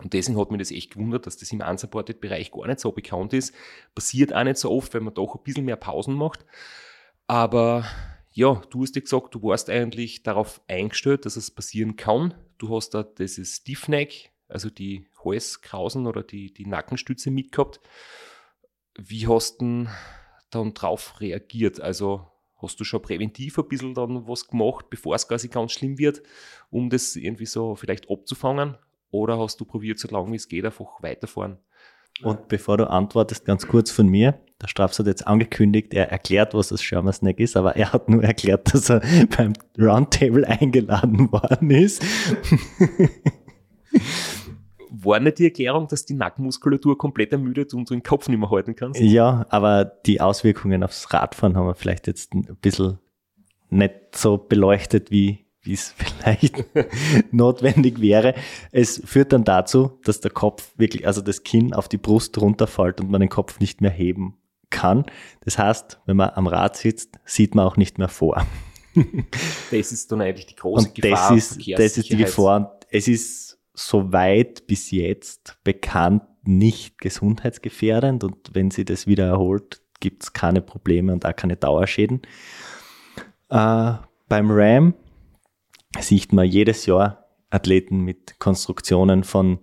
[0.00, 3.32] Und deswegen hat mich das echt gewundert, dass das im Unsupported-Bereich gar nicht so bekannt
[3.32, 3.52] ist.
[3.94, 6.44] Passiert auch nicht so oft, weil man doch ein bisschen mehr Pausen macht.
[7.26, 7.84] Aber
[8.32, 12.34] ja, du hast ja gesagt, du warst eigentlich darauf eingestellt, dass es passieren kann.
[12.58, 17.80] Du hast da dieses Stiffneck, also die Halskrausen oder die, die Nackenstütze mitgehabt.
[18.96, 19.86] Wie hast du
[20.50, 21.80] dann drauf reagiert?
[21.80, 22.26] Also
[22.62, 26.22] hast du schon präventiv ein bisschen dann was gemacht, bevor es quasi ganz schlimm wird,
[26.70, 28.76] um das irgendwie so vielleicht abzufangen?
[29.10, 31.58] Oder hast du probiert, so lange wie es geht, einfach weiterfahren?
[32.22, 34.40] Und bevor du antwortest, ganz kurz von mir.
[34.60, 38.08] Der Strafs hat jetzt angekündigt, er erklärt, was das Sherman Snack ist, aber er hat
[38.08, 39.00] nur erklärt, dass er
[39.36, 42.04] beim Roundtable eingeladen worden ist.
[44.90, 48.50] war nicht die Erklärung, dass die Nackenmuskulatur komplett ermüdet und du den Kopf nicht mehr
[48.50, 49.00] halten kannst?
[49.00, 52.98] Ja, aber die Auswirkungen aufs Radfahren haben wir vielleicht jetzt ein bisschen
[53.70, 56.64] nicht so beleuchtet, wie wie es vielleicht
[57.30, 58.34] notwendig wäre.
[58.72, 63.00] Es führt dann dazu, dass der Kopf wirklich, also das Kinn auf die Brust runterfällt
[63.00, 64.36] und man den Kopf nicht mehr heben
[64.70, 65.06] kann.
[65.44, 68.44] Das heißt, wenn man am Rad sitzt, sieht man auch nicht mehr vor.
[69.70, 71.32] Das ist dann eigentlich die große und Gefahr.
[71.32, 72.80] Das ist, das ist die Gefahr.
[72.90, 80.24] Es ist soweit bis jetzt bekannt nicht gesundheitsgefährdend und wenn sie das wieder erholt, gibt
[80.24, 82.22] es keine Probleme und auch keine Dauerschäden.
[83.50, 83.92] Äh,
[84.28, 84.94] beim RAM
[85.98, 89.58] sieht man jedes Jahr Athleten mit Konstruktionen von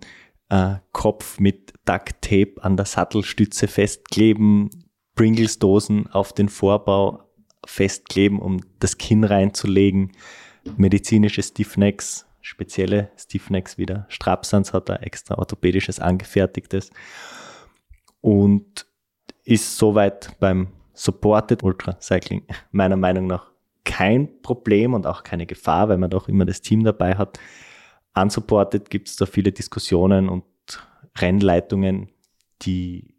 [0.48, 4.70] äh, Kopf mit Duct Tape an der Sattelstütze festkleben,
[5.14, 7.22] Pringles-Dosen auf den Vorbau
[7.64, 10.12] festkleben, um das Kinn reinzulegen,
[10.76, 14.06] medizinische Stiffnecks spezielle Stiffnecks wieder.
[14.08, 16.90] Strapsans hat er extra orthopädisches angefertigtes.
[18.20, 18.86] und
[19.44, 23.52] ist soweit beim Supported Ultra Cycling meiner Meinung nach
[23.86, 27.38] kein Problem und auch keine Gefahr, weil man doch immer das Team dabei hat.
[28.14, 30.44] Unsupported gibt es da viele Diskussionen und
[31.16, 32.10] Rennleitungen,
[32.62, 33.14] die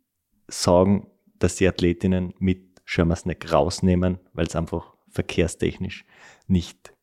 [0.48, 1.08] sagen,
[1.40, 6.06] dass die Athletinnen mit Schirmersneck rausnehmen, weil es einfach verkehrstechnisch
[6.48, 6.94] nicht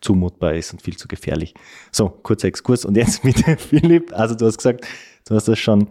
[0.00, 1.54] zumutbar ist und viel zu gefährlich.
[1.92, 2.84] So, kurzer Exkurs.
[2.84, 4.12] Und jetzt mit Philipp.
[4.12, 4.86] Also du hast gesagt,
[5.26, 5.88] du hast das schon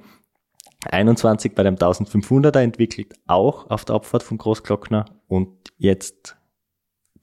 [0.86, 6.36] 21 bei dem 1500er entwickelt, auch auf der Abfahrt vom Großglockner und jetzt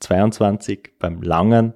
[0.00, 1.74] 22 beim langen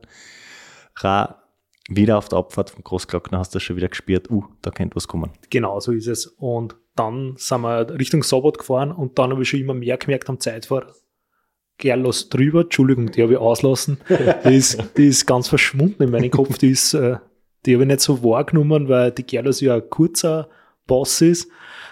[0.97, 1.45] Ra
[1.89, 5.07] wieder auf der Abfahrt vom Großglockner hast du schon wieder gespürt, uh, da könnte was
[5.07, 5.33] kommen.
[5.51, 6.27] Genau so ist es.
[6.27, 10.29] Und dann sind wir Richtung Sabbat gefahren und dann habe ich schon immer mehr gemerkt
[10.31, 10.95] am Zeitfahrer.
[11.77, 13.99] Gerlos drüber, Entschuldigung, die habe ich auslassen.
[14.47, 16.57] Die ist, die ist ganz verschwunden in meinem Kopf.
[16.57, 17.17] Die ist, äh,
[17.67, 20.49] die habe ich nicht so wahrgenommen, weil die Gerlos ja ein kurzer
[20.87, 21.51] Boss ist.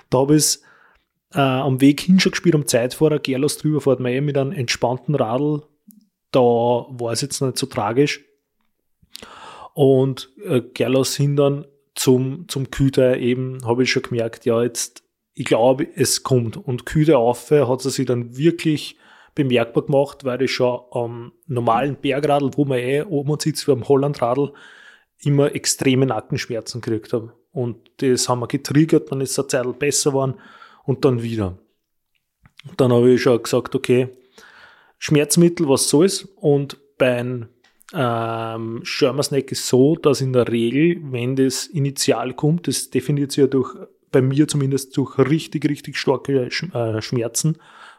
[0.08, 0.62] Da habe ich es
[1.34, 3.18] äh, am Weg hin schon gespielt am Zeitfahrer.
[3.18, 5.62] Gerlos drüber fährt man eh mit einem entspannten Radl.
[6.32, 8.24] Da war es jetzt nicht so tragisch.
[9.74, 15.02] Und äh, Gerlos hin dann zum, zum Küter eben, habe ich schon gemerkt, ja, jetzt,
[15.34, 16.56] ich glaube, es kommt.
[16.56, 18.96] Und Küter auf hat er sich dann wirklich
[19.34, 23.88] bemerkbar gemacht, weil ich schon am normalen Bergradl, wo man eh oben sitzt, wie am
[23.88, 24.52] Hollandradl,
[25.18, 27.32] immer extreme Nackenschmerzen gekriegt habe.
[27.52, 30.34] Und das haben wir getriggert, dann ist es eine Zeit besser geworden
[30.84, 31.58] und dann wieder.
[32.68, 34.08] Und dann habe ich schon gesagt, okay,
[35.04, 36.28] Schmerzmittel, was soll's?
[36.36, 37.48] Und beim
[37.92, 43.42] ähm, Schirmersneck ist so, dass in der Regel, wenn das initial kommt, das definiert sich
[43.42, 43.74] ja durch,
[44.12, 47.56] bei mir zumindest durch richtig, richtig starke äh, Schmerzen,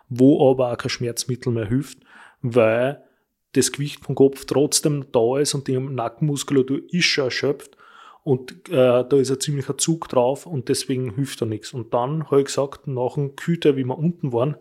[0.08, 1.98] wo aber auch kein Schmerzmittel mehr hilft,
[2.42, 3.04] weil
[3.52, 7.76] das Gewicht vom Kopf trotzdem da ist und die Nackenmuskulatur ist schon erschöpft
[8.24, 11.74] und äh, da ist ein ziemlicher Zug drauf und deswegen hilft da nichts.
[11.74, 14.56] Und dann habe ich gesagt, nach dem Küter, wie wir unten waren,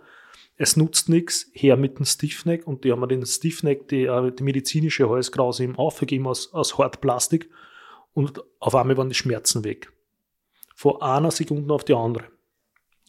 [0.63, 4.31] es nutzt nichts, her mit dem Stiffneck und die haben mir den Stiffneck, die, äh,
[4.31, 7.51] die medizinische Halskrause ihm aufgegeben aus, aus Hartplastik
[8.15, 9.93] und auf einmal waren die Schmerzen weg.
[10.77, 12.27] Von einer Sekunde auf die andere.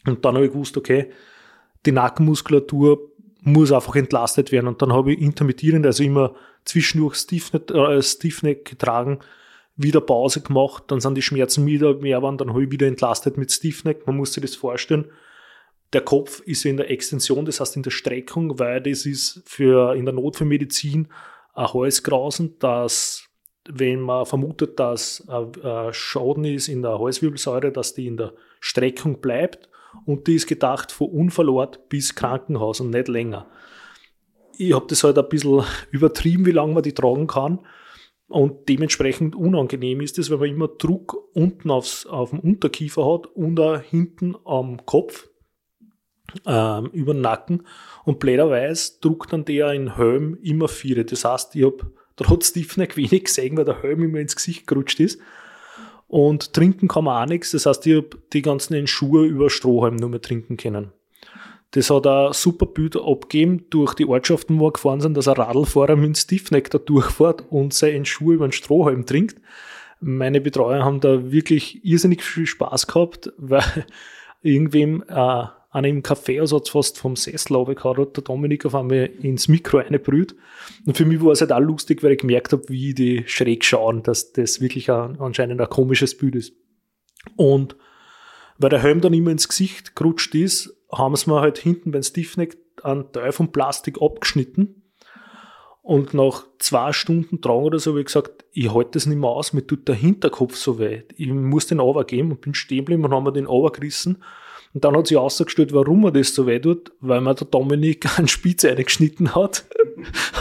[0.07, 1.11] Und dann habe ich gewusst, okay,
[1.85, 4.67] die Nackenmuskulatur muss einfach entlastet werden.
[4.67, 6.33] Und dann habe ich intermittierend, also immer
[6.65, 9.19] zwischendurch Stiffneck, äh, Stiffneck getragen,
[9.75, 13.37] wieder Pause gemacht, dann sind die Schmerzen wieder mehr waren, dann habe ich wieder entlastet
[13.37, 14.07] mit Stiffneck.
[14.07, 15.05] Man muss sich das vorstellen.
[15.93, 19.95] Der Kopf ist in der Extension, das heißt in der Streckung, weil das ist für,
[19.95, 21.07] in der Notfallmedizin
[21.53, 23.29] ein Halsgrausen, dass
[23.69, 29.21] wenn man vermutet, dass ein Schaden ist in der Halswirbelsäure, dass die in der Streckung
[29.21, 29.69] bleibt
[30.05, 33.47] und die ist gedacht von Unfallort bis Krankenhaus und nicht länger.
[34.57, 37.59] Ich habe das halt ein bisschen übertrieben, wie lange man die tragen kann.
[38.27, 43.27] Und dementsprechend unangenehm ist es, wenn man immer Druck unten aufs, auf dem Unterkiefer hat
[43.27, 45.29] und auch hinten am Kopf,
[46.45, 47.63] ähm, über den Nacken.
[48.05, 51.03] Und blöderweise druckt dann der in Helm immer vier.
[51.05, 54.99] Das heißt, ich habe trotz Stiffneck wenig gesehen, weil der Helm immer ins Gesicht gerutscht
[54.99, 55.19] ist.
[56.07, 57.51] Und trinken kann man auch nichts.
[57.51, 60.91] Das heißt, ich habe die ganzen Schuhe über Strohhalm nur mehr trinken können.
[61.73, 65.37] Das hat ein super Bild abgegeben durch die Ortschaften, wo wir gefahren sind, dass ein
[65.37, 69.41] Radlfahrer mit dem Stiffneck da durchfährt und seine Schuhe über den Strohhalm trinkt.
[69.99, 73.87] Meine Betreuer haben da wirklich irrsinnig viel Spaß gehabt, weil
[74.43, 79.47] irgendwem äh, einer im Kaffeeersatz fast vom Sessel runtergehauen hat, der Dominik auf einmal ins
[79.47, 80.35] Mikro reinbrüht.
[80.85, 83.65] Und für mich war es halt auch lustig, weil ich gemerkt habe, wie die schräg
[83.65, 86.53] schauen, dass das wirklich ein, anscheinend ein komisches Bild ist.
[87.35, 87.75] Und
[88.59, 92.03] weil der Helm dann immer ins Gesicht gerutscht ist, haben sie mir halt hinten beim
[92.03, 94.83] Stiffneck einen Teil vom Plastik abgeschnitten.
[95.81, 99.29] Und nach zwei Stunden tragen oder so habe ich gesagt, ich halte das nicht mehr
[99.29, 101.01] aus, mir tut der Hinterkopf so weh.
[101.17, 104.23] Ich muss den geben und bin stehen geblieben und haben wir den gerissen
[104.73, 108.07] und dann hat sich ausgestellt, warum er das so weh tut, weil mir der Dominik
[108.17, 109.65] einen Spitze eingeschnitten hat.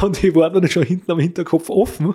[0.00, 2.14] Und ich war dann schon hinten am Hinterkopf offen.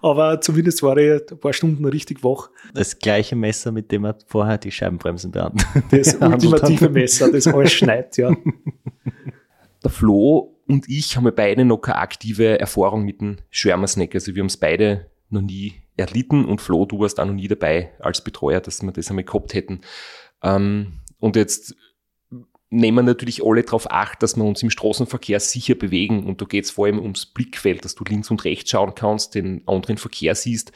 [0.00, 2.50] Aber zumindest war ich ein paar Stunden richtig wach.
[2.74, 5.66] Das gleiche Messer, mit dem er vorher die Scheibenbremsen behandelt.
[5.90, 8.34] Das ultimative Messer, das alles schneidet, ja.
[9.82, 14.14] Der Flo und ich haben ja beide noch keine aktive Erfahrung mit dem Schwärmersneck.
[14.14, 17.48] Also wir haben es beide noch nie erlitten und Flo, du warst auch noch nie
[17.48, 19.80] dabei als Betreuer, dass wir das einmal gehabt hätten.
[20.42, 21.76] Ähm, und jetzt
[22.68, 26.26] nehmen natürlich alle darauf acht, dass wir uns im Straßenverkehr sicher bewegen.
[26.26, 29.36] Und da geht es vor allem ums Blickfeld, dass du links und rechts schauen kannst,
[29.36, 30.72] den anderen Verkehr siehst.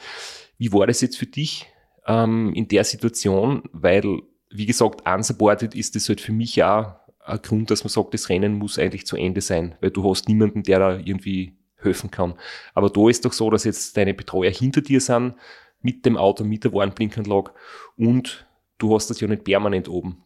[0.57, 1.65] Wie war das jetzt für dich
[2.05, 3.63] ähm, in der Situation?
[3.73, 6.95] Weil, wie gesagt, unsupported ist das halt für mich auch
[7.25, 10.29] ein Grund, dass man sagt, das Rennen muss eigentlich zu Ende sein, weil du hast
[10.29, 12.35] niemanden, der da irgendwie helfen kann.
[12.73, 15.33] Aber da ist doch so, dass jetzt deine Betreuer hinter dir sind,
[15.81, 17.51] mit dem Auto, mit der Warnblinkanlage
[17.97, 20.23] und du hast das ja nicht permanent oben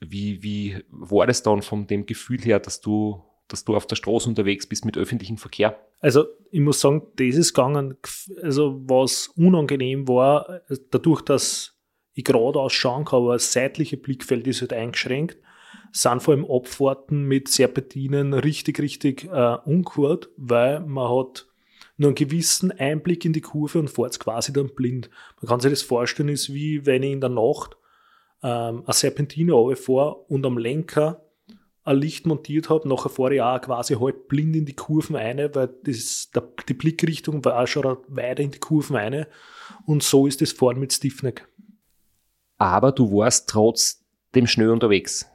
[0.00, 3.96] Wie, wie war das dann von dem Gefühl her, dass du, dass du auf der
[3.96, 5.78] Straße unterwegs bist mit öffentlichem Verkehr?
[6.00, 7.96] Also ich muss sagen, das ist gegangen,
[8.42, 11.76] also was unangenehm war, dadurch, dass
[12.14, 15.36] ich gerade ausschauen kann, aber das seitliche Blickfeld ist halt eingeschränkt,
[15.92, 21.46] sind vor allem Abfahrten mit Serpentinen richtig, richtig äh, ungut, weil man hat
[21.96, 25.10] nur einen gewissen Einblick in die Kurve und fährt quasi dann blind.
[25.40, 27.76] Man kann sich das vorstellen, ist wie wenn ich in der Nacht
[28.42, 31.24] ähm, eine Serpentine fahre und am Lenker
[31.82, 35.54] ein Licht montiert habe, nachher fahre ich auch quasi halt blind in die Kurven eine,
[35.54, 39.28] weil das, der, die Blickrichtung war auch schon weiter in die Kurven eine
[39.86, 41.48] und so ist das Fahren mit Stiffneck.
[42.58, 45.26] Aber du warst trotzdem schnell unterwegs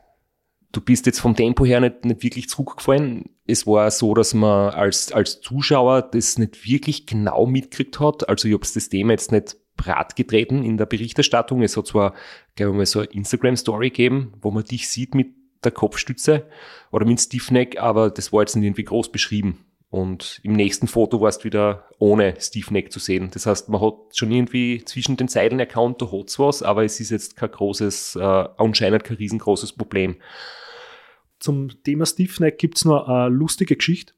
[0.76, 3.30] du bist jetzt vom Tempo her nicht, nicht wirklich zurückgefallen.
[3.48, 8.28] Es war so, dass man als, als Zuschauer das nicht wirklich genau mitgekriegt hat.
[8.28, 11.62] Also ich habe das Thema jetzt nicht brat getreten in der Berichterstattung.
[11.62, 12.14] Es hat zwar,
[12.56, 15.28] glaube ich mal, so eine Instagram-Story gegeben, wo man dich sieht mit
[15.64, 16.48] der Kopfstütze
[16.92, 19.66] oder mit Stiffneck, aber das war jetzt nicht irgendwie groß beschrieben.
[19.90, 23.30] Und im nächsten Foto warst du wieder ohne Stiffneck zu sehen.
[23.32, 27.00] Das heißt, man hat schon irgendwie zwischen den Zeilen erkannt, da hat's was, aber es
[27.00, 28.20] ist jetzt kein großes, äh,
[28.58, 30.18] anscheinend kein riesengroßes Problem.
[31.40, 34.14] Zum Thema Stiffneck gibt es noch eine lustige Geschichte.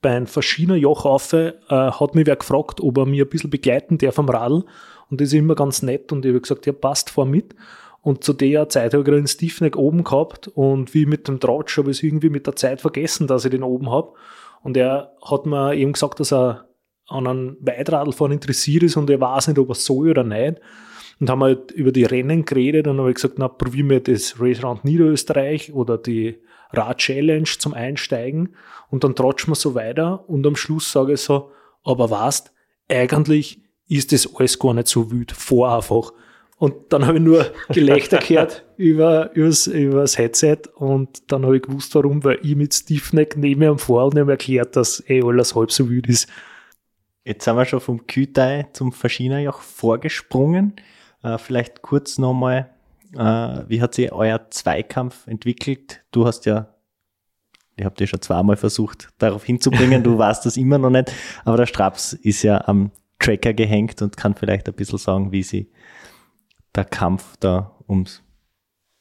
[0.00, 4.18] Beim verschiedenen Jochaufe äh, hat mich wer gefragt, ob er mir ein bisschen begleiten darf
[4.18, 4.64] am Radl.
[5.10, 6.12] Und das ist immer ganz nett.
[6.12, 7.54] Und ich habe gesagt, ja, passt, fahr mit.
[8.00, 10.48] Und zu der Zeit habe ich gerade einen Stiffneck oben gehabt.
[10.48, 13.50] Und wie mit dem Tratsch habe ich es irgendwie mit der Zeit vergessen, dass ich
[13.50, 14.12] den oben habe.
[14.62, 16.68] Und er hat mir eben gesagt, dass er
[17.08, 20.60] an einem Weitradlfahren interessiert ist und er weiß nicht, ob er soll oder nicht
[21.22, 24.60] und haben halt über die Rennen geredet und habe gesagt, na, probieren wir das Race
[24.62, 26.40] Round Niederösterreich oder die
[26.72, 28.54] Rad Challenge zum Einsteigen
[28.90, 31.50] und dann trotschen wir so weiter und am Schluss sage ich so,
[31.84, 32.52] aber weißt,
[32.88, 36.12] eigentlich ist das alles gar nicht so wütend, vor einfach.
[36.58, 41.62] Und dann habe ich nur Gelächter gehört über, übers, übers Headset und dann habe ich
[41.62, 45.22] gewusst, warum, weil ich mit Stiffneck neben mir am Fahren und habe erklärt, dass eh
[45.22, 46.28] alles halb so wütend ist.
[47.24, 50.74] Jetzt sind wir schon vom Kütai zum Faschinerjoch vorgesprungen.
[51.22, 52.71] Äh, vielleicht kurz nochmal,
[53.12, 56.02] wie hat sich euer Zweikampf entwickelt?
[56.10, 56.74] Du hast ja,
[57.76, 61.12] ich habe dir schon zweimal versucht, darauf hinzubringen, du weißt das immer noch nicht,
[61.44, 65.42] aber der Straps ist ja am Tracker gehängt und kann vielleicht ein bisschen sagen, wie
[65.42, 65.70] sie
[66.74, 68.22] der Kampf da ums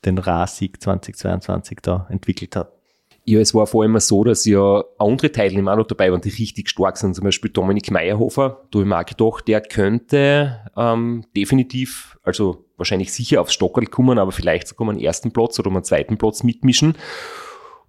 [0.06, 2.81] den Ra-Sieg 2022 da entwickelt hat.
[3.24, 6.30] Ja, es war vor allem so, dass ja andere Teilnehmer auch noch dabei waren, die
[6.30, 7.16] richtig stark sind.
[7.16, 8.68] Zum Beispiel Dominik Meyerhofer.
[8.72, 13.86] Da habe ich mir auch gedacht, der könnte ähm, definitiv, also wahrscheinlich sicher aufs Stockerl
[13.86, 16.96] kommen, aber vielleicht sogar um einen ersten Platz oder um einen zweiten Platz mitmischen.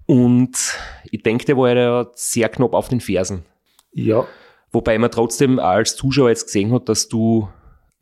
[0.04, 0.78] Und
[1.10, 3.44] ich denke, der war ja sehr knapp auf den Fersen.
[3.92, 4.26] Ja.
[4.70, 7.48] Wobei man trotzdem als Zuschauer jetzt gesehen hat, dass du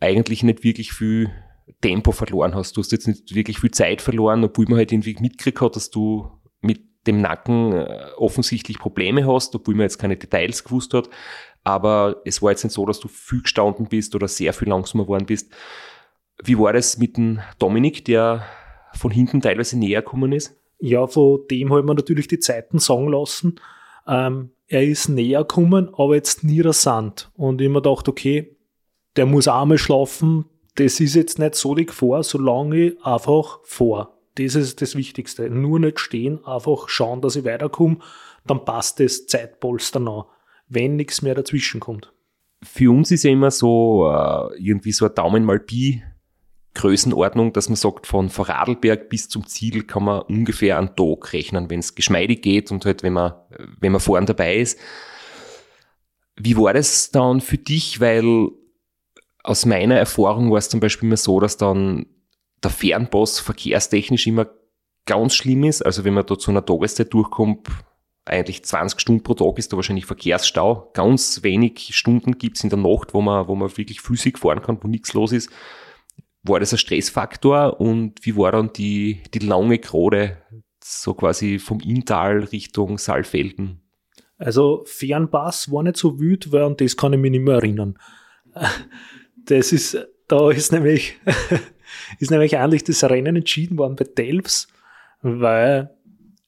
[0.00, 1.30] eigentlich nicht wirklich viel
[1.80, 2.76] Tempo verloren hast.
[2.76, 5.90] Du hast jetzt nicht wirklich viel Zeit verloren, obwohl man halt irgendwie mitgekriegt hat, dass
[5.90, 11.08] du mit dem Nacken äh, offensichtlich Probleme hast, obwohl man jetzt keine Details gewusst hat.
[11.64, 15.04] Aber es war jetzt nicht so, dass du viel gestanden bist oder sehr viel langsamer
[15.04, 15.52] geworden bist.
[16.42, 18.44] Wie war das mit dem Dominik, der
[18.94, 20.56] von hinten teilweise näher gekommen ist?
[20.78, 23.60] Ja, von dem hat man natürlich die Zeiten sagen lassen.
[24.06, 27.30] Ähm, er ist näher gekommen, aber jetzt nie rasant.
[27.34, 28.56] Und ich mir gedacht, okay,
[29.16, 30.46] der muss einmal schlafen.
[30.76, 35.50] Das ist jetzt nicht so die Gefahr, solange ich einfach vor das ist das Wichtigste.
[35.50, 37.98] Nur nicht stehen, einfach schauen, dass ich weiterkomme,
[38.46, 40.28] dann passt das Zeitpolster noch,
[40.68, 42.12] wenn nichts mehr dazwischen kommt.
[42.62, 46.02] Für uns ist ja immer so äh, irgendwie so ein Daumen mal Pi
[46.74, 51.68] Größenordnung, dass man sagt, von Vorarlberg bis zum Ziel kann man ungefähr einen Tag rechnen,
[51.68, 53.34] wenn es geschmeidig geht und halt, wenn man,
[53.80, 54.78] wenn man vorn dabei ist.
[56.36, 58.00] Wie war das dann für dich?
[58.00, 58.50] Weil
[59.42, 62.06] aus meiner Erfahrung war es zum Beispiel immer so, dass dann
[62.62, 64.48] der Fernpass verkehrstechnisch immer
[65.06, 65.82] ganz schlimm ist.
[65.82, 67.68] Also wenn man da zu einer Tageszeit durchkommt,
[68.24, 70.90] eigentlich 20 Stunden pro Tag ist da wahrscheinlich Verkehrsstau.
[70.94, 74.78] Ganz wenig Stunden gibt's in der Nacht, wo man, wo man wirklich physik fahren kann,
[74.82, 75.50] wo nichts los ist.
[76.42, 80.38] War das ein Stressfaktor und wie war dann die, die lange Gerade
[80.82, 83.82] so quasi vom Inntal Richtung Saalfelden?
[84.38, 87.98] Also Fernpass war nicht so wütend, weil an das kann ich mich nicht mehr erinnern.
[89.46, 89.96] Das ist,
[90.28, 91.18] da ist nämlich
[92.18, 94.68] ist nämlich eigentlich das Rennen entschieden worden bei Delfs,
[95.22, 95.90] weil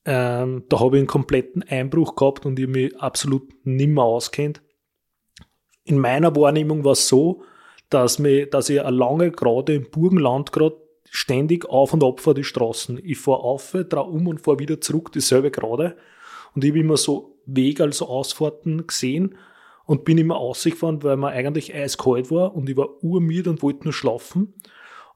[0.04, 4.62] ähm, da habe ich einen kompletten Einbruch gehabt und ich mich absolut nimmer auskennt.
[5.84, 7.44] In meiner Wahrnehmung war es so,
[7.88, 10.76] dass, mich, dass ich eine lange Gerade im Burgenland gerade
[11.10, 13.00] ständig auf und ab vor die Straßen.
[13.04, 15.96] Ich fahre auf, drehe um und fahre wieder zurück, dieselbe Gerade.
[16.54, 19.36] Und ich habe immer so Weg, also Ausfahrten gesehen
[19.84, 23.84] und bin immer ausgefahren, weil mir eigentlich eiskalt war und ich war urmüde und wollte
[23.84, 24.54] nur schlafen.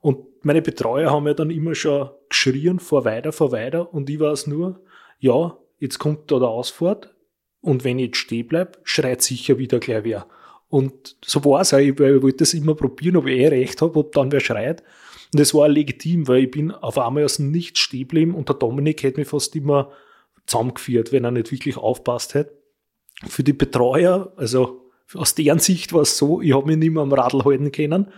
[0.00, 3.92] Und meine Betreuer haben ja dann immer schon geschrien, vor weiter, vor weiter.
[3.92, 4.80] Und ich weiß nur,
[5.18, 7.14] ja, jetzt kommt da der Ausfahrt.
[7.60, 10.26] Und wenn ich jetzt stehen bleib, schreit sicher wieder gleich wer.
[10.68, 13.82] Und so war es auch, weil ich wollte das immer probieren, ob ich eh recht
[13.82, 14.82] habe, ob dann wer schreit.
[15.32, 18.48] Und das war legitim, weil ich bin auf einmal aus dem Nichts stehen geblieben und
[18.48, 19.90] der Dominik hätte mich fast immer
[20.46, 22.56] zusammengeführt, wenn er nicht wirklich aufpasst hätte.
[23.26, 27.02] Für die Betreuer, also aus deren Sicht war es so, ich habe mich nicht mehr
[27.02, 28.12] am Radl halten können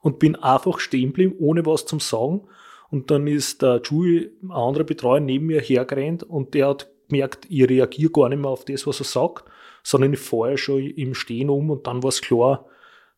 [0.00, 2.46] und bin einfach stehen geblieben, ohne was zum Sagen.
[2.90, 7.46] Und dann ist der Julie, ein anderer Betreuer, neben mir hergerannt und der hat gemerkt,
[7.48, 9.44] ich reagiere gar nicht mehr auf das, was er sagt,
[9.82, 12.66] sondern ich fahre schon im Stehen um und dann war es klar,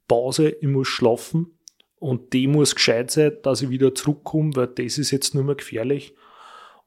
[0.08, 1.58] Pause, ich muss schlafen
[2.00, 5.54] und die muss gescheit sein, dass ich wieder zurückkomme, weil das ist jetzt nur mehr
[5.54, 6.14] gefährlich.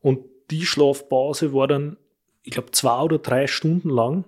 [0.01, 1.97] Und die Schlafpause war dann,
[2.43, 4.25] ich glaube, zwei oder drei Stunden lang.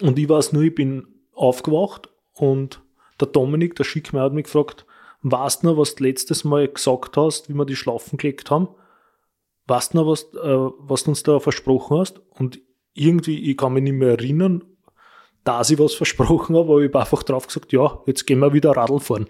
[0.00, 2.80] Und ich weiß nur, ich bin aufgewacht und
[3.20, 4.86] der Dominik, der Schickmeier, hat mich gefragt,
[5.22, 8.68] weißt du noch, was du letztes Mal gesagt hast, wie wir die schlafen gelegt haben?
[9.66, 12.20] Weißt du noch, was, äh, was du uns da versprochen hast?
[12.30, 12.60] Und
[12.94, 14.64] irgendwie, ich kann mich nicht mehr erinnern,
[15.44, 18.52] dass ich was versprochen habe, aber ich habe einfach drauf gesagt, ja, jetzt gehen wir
[18.52, 19.28] wieder Radl fahren.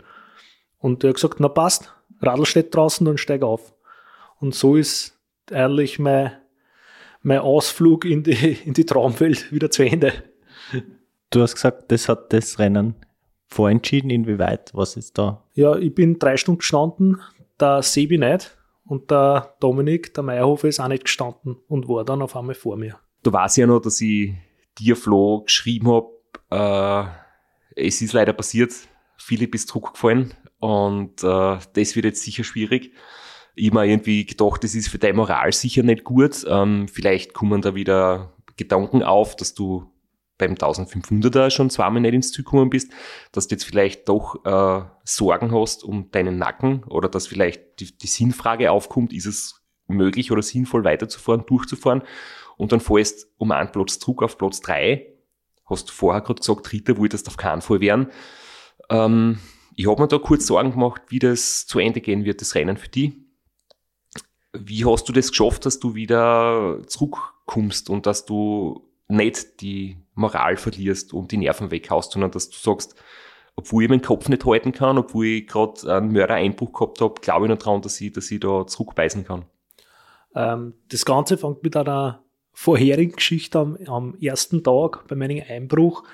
[0.78, 3.74] Und er hat gesagt, na passt, Radl steht draußen, dann steig auf.
[4.38, 5.18] Und so ist
[5.51, 6.32] eigentlich mein,
[7.22, 10.12] mein Ausflug in die, in die Traumwelt wieder zu Ende.
[11.30, 12.95] Du hast gesagt, das hat das Rennen
[13.51, 15.42] vorentschieden, inwieweit, was ist da?
[15.55, 17.20] Ja, ich bin drei Stunden gestanden,
[17.59, 22.22] der Sebi nicht und der Dominik, der Meyerhofer, ist auch nicht gestanden und war dann
[22.22, 22.98] auf einmal vor mir.
[23.22, 24.34] Du weißt ja noch, dass ich
[24.78, 26.09] dir, Flo, geschrieben habe,
[26.51, 28.72] äh, es ist leider passiert,
[29.16, 32.92] Philipp ist zurückgefallen und äh, das wird jetzt sicher schwierig.
[33.55, 36.46] Ich habe mir irgendwie gedacht, das ist für deine Moral sicher nicht gut.
[36.48, 39.90] Ähm, vielleicht kommen da wieder Gedanken auf, dass du
[40.41, 42.91] beim 1500er schon zweimal nicht ins Ziel gekommen bist,
[43.30, 47.97] dass du jetzt vielleicht doch äh, Sorgen hast um deinen Nacken oder dass vielleicht die,
[47.97, 52.03] die Sinnfrage aufkommt, ist es möglich oder sinnvoll weiterzufahren, durchzufahren
[52.57, 55.14] und dann fährst um einen Platz zurück auf Platz drei.
[55.66, 58.09] Hast du vorher gerade gesagt, Dritter wolltest auf keinen Fall werden.
[58.88, 59.38] Ähm,
[59.76, 62.76] ich habe mir da kurz Sorgen gemacht, wie das zu Ende gehen wird, das Rennen
[62.76, 63.12] für dich.
[64.53, 70.56] Wie hast du das geschafft, dass du wieder zurückkommst und dass du nicht die Moral
[70.56, 72.94] verlierst und die Nerven weghaust, sondern dass du sagst,
[73.56, 77.46] obwohl ich meinen Kopf nicht halten kann, obwohl ich gerade einen Mördereinbruch gehabt habe, glaube
[77.46, 79.44] ich noch daran, dass ich, dass ich da zurückbeißen kann.
[80.34, 86.04] Ähm, das Ganze fängt mit einer vorherigen Geschichte am, am ersten Tag bei meinem Einbruch,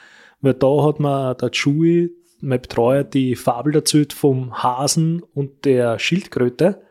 [0.41, 5.99] weil da hat mir der Chewie, mein Betreuer, die Fabel erzählt vom Hasen und der
[5.99, 6.83] Schildkröte.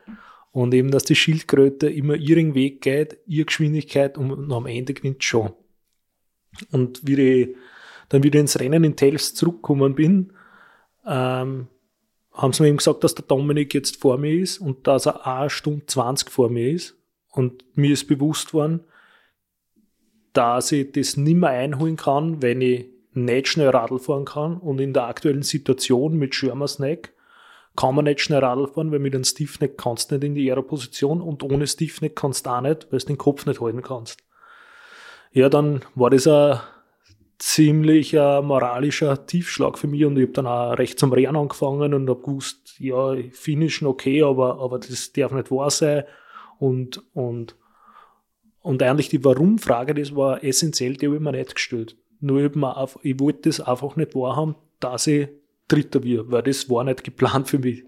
[0.51, 5.23] Und eben, dass die Schildkröte immer ihren Weg geht, ihre Geschwindigkeit und am Ende gewinnt
[5.23, 5.51] schon.
[6.71, 7.55] Und wie ich
[8.09, 10.33] dann wieder ins Rennen in Tels zurückgekommen bin,
[11.05, 11.67] ähm,
[12.33, 15.25] haben sie mir eben gesagt, dass der Dominik jetzt vor mir ist und dass er
[15.25, 16.95] eine Stunde 20 vor mir ist.
[17.31, 18.81] Und mir ist bewusst worden,
[20.33, 24.57] dass ich das nicht mehr einholen kann, wenn ich nicht schnell Radl fahren kann.
[24.57, 27.13] Und in der aktuellen Situation mit Schirmersneck
[27.75, 30.49] kann man nicht schnell Radl fahren, weil mit einem Stiffneck kannst du nicht in die
[30.49, 34.24] Aero-Position und ohne Stiffneck kannst du auch nicht, weil du den Kopf nicht halten kannst.
[35.35, 36.61] Ja, dann war das ein
[37.39, 41.93] ziemlich ein moralischer Tiefschlag für mich und ich habe dann auch recht zum Rennen angefangen
[41.93, 46.05] und habe gewusst, ja, finishen okay, aber, aber das darf nicht wahr sein
[46.57, 47.57] und, und,
[48.61, 51.97] und eigentlich die Warum-Frage, das war essentiell, die habe ich mir nicht gestellt.
[52.21, 52.51] Nur ich,
[53.03, 55.27] ich wollte das einfach nicht wahrhaben, dass ich
[55.67, 57.83] Dritter wird, weil das war nicht geplant für mich.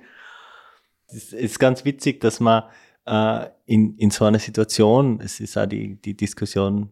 [1.08, 2.64] Es ist ganz witzig, dass man
[3.06, 6.92] äh, in, in so einer Situation, es ist auch die, die Diskussion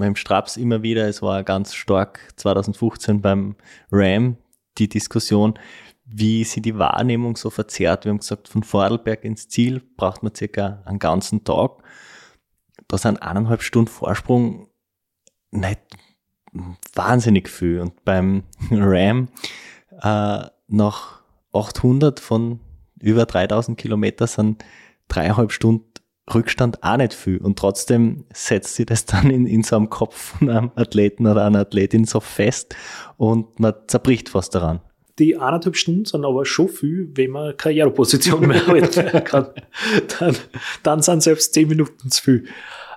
[0.00, 3.54] beim Straps immer wieder, es war ganz stark 2015 beim
[3.92, 4.36] Ram
[4.78, 5.58] die Diskussion,
[6.04, 8.04] wie sie die Wahrnehmung so verzerrt.
[8.04, 11.82] Wir haben gesagt, von Vorarlberg ins Ziel braucht man circa einen ganzen Tag.
[12.88, 14.68] Da sind eineinhalb Stunden Vorsprung
[15.52, 15.80] nicht
[16.94, 17.80] wahnsinnig viel.
[17.80, 19.28] Und beim Ram
[20.02, 21.22] äh, nach
[21.52, 22.60] 800 von
[23.00, 24.64] über 3000 Kilometer sind
[25.08, 25.89] dreieinhalb Stunden
[26.34, 27.38] Rückstand auch nicht viel.
[27.38, 31.44] Und trotzdem setzt sie das dann in, in so einem Kopf von einem Athleten oder
[31.44, 32.74] einer Athletin so fest
[33.16, 34.80] und man zerbricht fast daran.
[35.18, 39.48] Die eineinhalb Stunden sind aber schon viel, wenn man Karriereposition mehr halten kann.
[40.18, 40.36] Dann,
[40.82, 42.44] dann sind selbst zehn Minuten zu viel.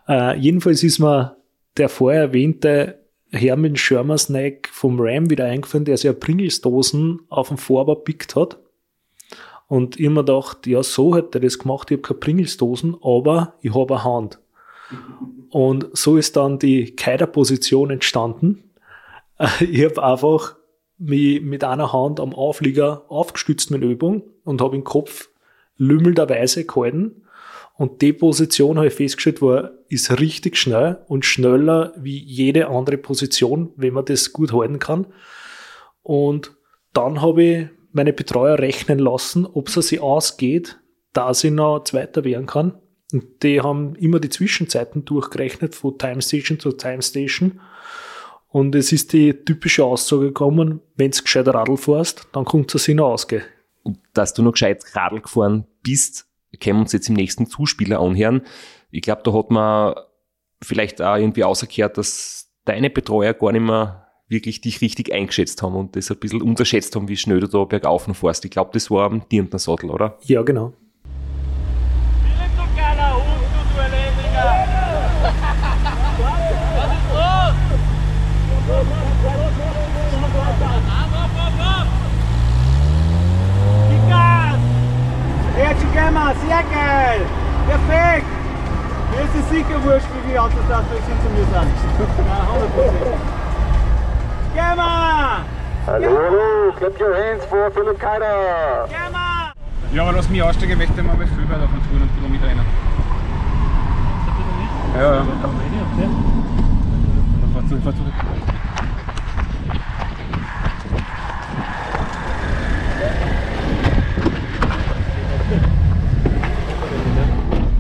[0.08, 1.36] Äh, jedenfalls ist mir
[1.78, 7.58] der vorher erwähnte Hermann Schirmersneck vom Ram wieder eingefallen, der sich ja Pringles-Dosen auf dem
[7.58, 8.60] Vorbau pickt hat.
[9.74, 13.56] Und ich mir gedacht, ja, so hat er das gemacht, ich habe keine Pringles-Dosen, aber
[13.62, 14.40] ich habe eine Hand.
[15.50, 18.70] Und so ist dann die Keider-Position entstanden.
[19.60, 20.58] Ich habe einfach
[21.00, 25.30] mich mit einer Hand am Auflieger aufgestützt mit Übung und habe den Kopf
[25.78, 27.24] lümmelnderweise gehalten.
[27.76, 33.00] Und die Position, habe ich festgestellt, war, ist richtig schnell und schneller wie jede andere
[33.00, 35.08] Position, wenn man das gut halten kann.
[36.04, 36.56] Und
[36.94, 40.80] dann habe ich meine Betreuer rechnen lassen, ob es sich ausgeht,
[41.14, 42.74] dass ich noch Zweiter werden kann.
[43.12, 47.60] Und die haben immer die Zwischenzeiten durchgerechnet, von Time Station zu Time Station.
[48.50, 52.84] Und es ist die typische Aussage gekommen, wenn du gescheit Radl fährst, dann kommt es
[52.84, 53.44] sich noch ausgehen.
[53.84, 56.28] Und dass du noch gescheit Radl gefahren bist,
[56.60, 58.42] können wir uns jetzt im nächsten Zuspieler anhören.
[58.92, 59.96] Ich glaube, da hat man
[60.62, 64.03] vielleicht auch irgendwie ausgekehrt, dass deine Betreuer gar nicht mehr
[64.34, 67.64] wirklich dich richtig eingeschätzt haben und das ein bisschen unterschätzt haben, wie schnell du da
[67.64, 68.44] bergauf noch fährst.
[68.44, 70.18] Ich glaube, das war am Dirndner Sattel, oder?
[70.24, 70.74] Ja, genau.
[86.48, 87.22] Sehr geil!
[87.68, 88.26] Perfekt!
[89.12, 91.54] Mir ist es sicher wurscht, wie viele Autos das sind zu mir sind.
[91.54, 92.48] Ja,
[93.40, 93.43] 100%.
[94.54, 95.46] Wir!
[95.88, 98.88] Hallo, clap your hands for Philipp Keider.
[98.88, 99.96] Wir!
[99.96, 102.32] Ja, aber lass mich aussteigen, möchte ich mal viel weiter davon tun und ein bisschen
[102.32, 102.66] mitrennen.
[104.96, 105.26] Ja, ja.
[107.54, 108.14] Fahr zurück, fahr zurück.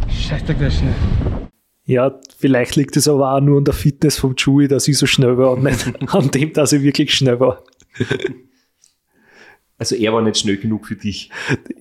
[0.10, 0.94] Scheiße, der ist schnell.
[1.86, 5.06] Ja, vielleicht liegt es aber auch nur an der Fitness vom Chewie, dass ich so
[5.06, 7.64] schnell war und nicht an dem, dass ich wirklich schnell war.
[9.78, 11.30] Also er war nicht schnell genug für dich.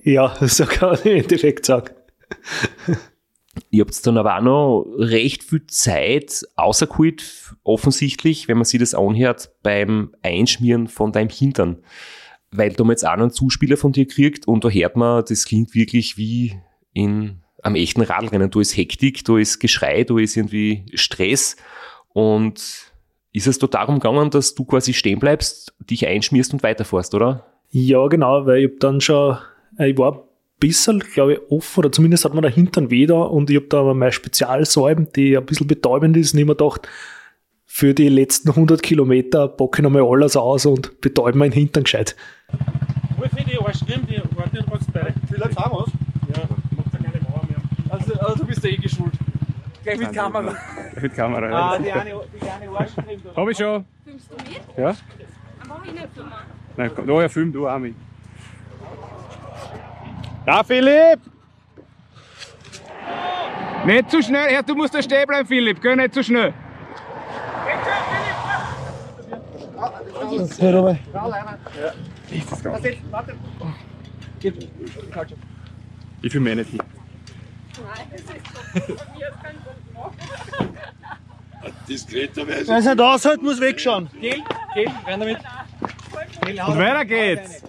[0.03, 1.93] Ja, so kann ich direkt sagen.
[3.69, 8.95] Ihr habt dann aber auch noch recht viel Zeit außergeholt, offensichtlich, wenn man sich das
[8.95, 11.83] anhört, beim Einschmieren von deinem Hintern.
[12.51, 15.23] Weil da haben wir jetzt auch einen Zuspieler von dir kriegt und da hört man,
[15.27, 16.59] das klingt wirklich wie
[16.93, 18.49] in am echten Radlrennen.
[18.49, 21.55] Da ist Hektik, da ist Geschrei, da ist irgendwie Stress.
[22.09, 22.91] Und
[23.31, 27.45] ist es da darum gegangen, dass du quasi stehen bleibst, dich einschmierst und weiterfährst, oder?
[27.71, 29.37] Ja, genau, weil ich hab dann schon,
[29.79, 30.19] äh, ich war ein
[30.59, 33.69] bisschen, glaube ich, offen, oder zumindest hat man da Hintern weh da und ich hab
[33.71, 36.87] da aber meine Spezialsäuben, die ein bisschen betäubend ist, und ich hab mir gedacht,
[37.65, 42.15] für die letzten 100 Kilometer packe ich nochmal alles aus und betäube meinen Hintern gescheit.
[43.17, 45.13] Wo finde ich Arschcreme, die warten trotzdem bei.
[45.27, 45.91] Vielleicht sagen wir's.
[46.35, 46.43] Ja,
[46.77, 47.57] macht ja keine Mauer mehr.
[48.63, 49.13] Du bist ja eh geschult.
[49.83, 50.55] Gleich mit Kamera.
[51.01, 51.79] Mit Kamera, Ah, ja.
[51.79, 52.11] die eine,
[52.41, 53.21] die Arschcreme.
[53.23, 53.35] da.
[53.35, 53.85] Hab ich schon.
[54.05, 54.77] Filmst du mit?
[54.77, 54.95] Ja?
[55.69, 56.31] Aber ich nicht filmen.
[56.77, 57.95] Nein, komm, da ja, film du auch mit.
[60.47, 61.19] Ja, Philipp!
[63.85, 66.53] Nicht zu schnell, ja, du musst da stehen bleiben, Philipp, geh nicht zu schnell.
[76.21, 76.79] Ich filme eh nicht hin.
[81.87, 84.09] Wer es nicht aushält, muss wegschauen.
[84.19, 84.43] Gel,
[84.73, 85.37] Gel, rein damit.
[86.67, 87.61] Und weiter geht's!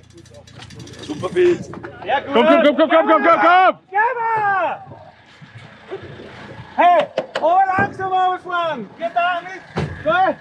[2.05, 2.32] Ja, gut.
[2.32, 3.78] Komm, komm, komm, komm, komm, komm, komm, komm!
[3.90, 4.00] Wir!
[6.76, 8.90] Hey, aber langsam ausfahren!
[8.98, 9.62] Geht da nicht!
[10.02, 10.36] Gell?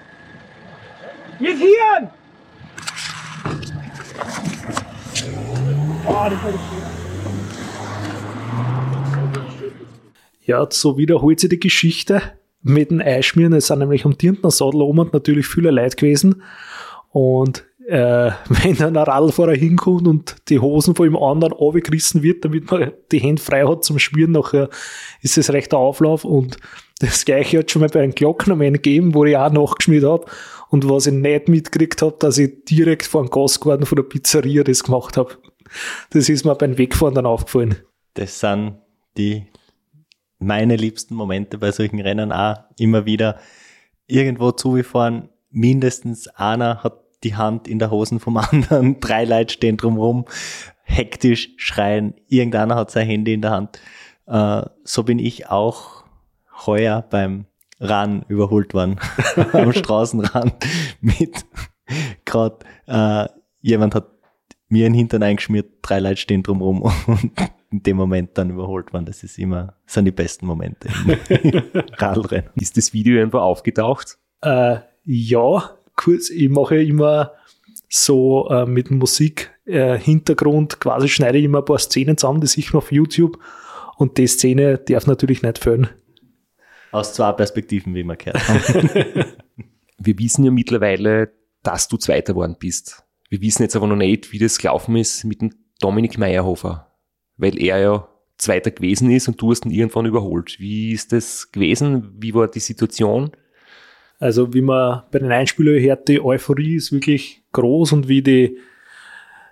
[1.40, 2.10] Mit Hirn!
[10.46, 12.22] Ja, so wiederholt sich die Geschichte
[12.62, 13.54] mit dem Einschmieren.
[13.54, 16.42] Es sind nämlich am Dirndner Sadel oben natürlich viele Leute gewesen.
[17.12, 22.72] Und äh, wenn ein Radlfahrer hinkommt und die Hosen von dem anderen runtergerissen wird, damit
[22.72, 24.70] man die Hände frei hat zum Schmieren, nachher
[25.22, 26.26] ist es recht ein Auflauf.
[26.26, 26.58] Und
[27.00, 30.26] das gleiche hat schon mal bei einem Glockenmann gegeben, wo ich auch nachgeschmiert habe.
[30.70, 34.64] Und was ich nicht mitgekriegt habe, dass ich direkt vor dem Gasgarten von der Pizzeria
[34.64, 35.38] das gemacht habe.
[36.10, 37.76] Das ist mir beim Wegfahren dann aufgefallen.
[38.16, 38.78] Das sind
[39.18, 39.46] die
[40.46, 43.40] meine liebsten Momente bei solchen Rennen auch immer wieder
[44.08, 45.30] irgendwo zugefahren.
[45.50, 50.26] Mindestens einer hat die Hand in der Hosen vom anderen, drei Leute stehen drumherum,
[50.84, 53.80] hektisch schreien, irgendeiner hat sein Handy in der Hand.
[54.28, 56.04] Äh, so bin ich auch
[56.66, 57.46] heuer beim
[57.80, 59.00] Ran überholt worden,
[59.54, 60.54] am Straßenrand
[61.02, 61.46] mit
[62.26, 63.28] gerade äh,
[63.62, 64.08] jemand hat
[64.70, 67.32] mir einen Hintern eingeschmiert, drei Leute stehen drumherum und
[67.74, 69.06] in dem Moment dann überholt worden.
[69.06, 70.90] Das ist immer, das sind die besten Momente
[71.42, 71.64] im
[71.98, 72.52] Radrennen.
[72.56, 74.20] Ist das Video irgendwo aufgetaucht?
[74.42, 77.32] Äh, ja, kurz, ich mache immer
[77.90, 82.60] so äh, mit Musik äh, Hintergrund, quasi schneide ich immer ein paar Szenen zusammen, die
[82.60, 83.40] ich auf YouTube
[83.98, 85.90] und die Szene darf natürlich nicht fehlen.
[86.92, 89.26] Aus zwei Perspektiven, wie gehört haben.
[89.98, 91.32] Wir wissen ja mittlerweile,
[91.64, 93.04] dass du Zweiter geworden bist.
[93.30, 96.93] Wir wissen jetzt aber noch nicht, wie das gelaufen ist mit dem Dominik Meyerhofer,
[97.44, 98.08] weil er ja
[98.38, 100.60] Zweiter gewesen ist und du hast ihn irgendwann überholt.
[100.60, 102.14] Wie ist das gewesen?
[102.18, 103.32] Wie war die Situation?
[104.20, 108.58] Also wie man bei den Einspielern hört, die Euphorie ist wirklich groß und wie die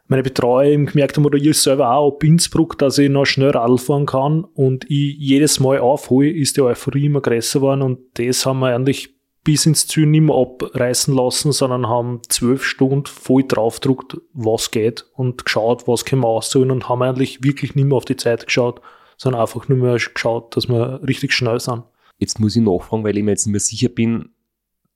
[0.07, 3.77] meine Betreuer gemerkt haben, oder ich selber auch ab Innsbruck, dass ich noch schnell Radl
[3.77, 8.45] fahren kann und ich jedes Mal aufhole, ist die Euphorie immer größer geworden und das
[8.45, 13.43] haben wir eigentlich bis ins Ziel nicht mehr abreißen lassen, sondern haben zwölf Stunden voll
[13.47, 17.97] draufgedruckt, was geht und geschaut, was können wir ausholen und haben eigentlich wirklich nicht mehr
[17.97, 18.81] auf die Zeit geschaut,
[19.17, 21.83] sondern einfach nur mehr geschaut, dass wir richtig schnell sind.
[22.17, 24.29] Jetzt muss ich nachfragen, weil ich mir jetzt nicht mehr sicher bin,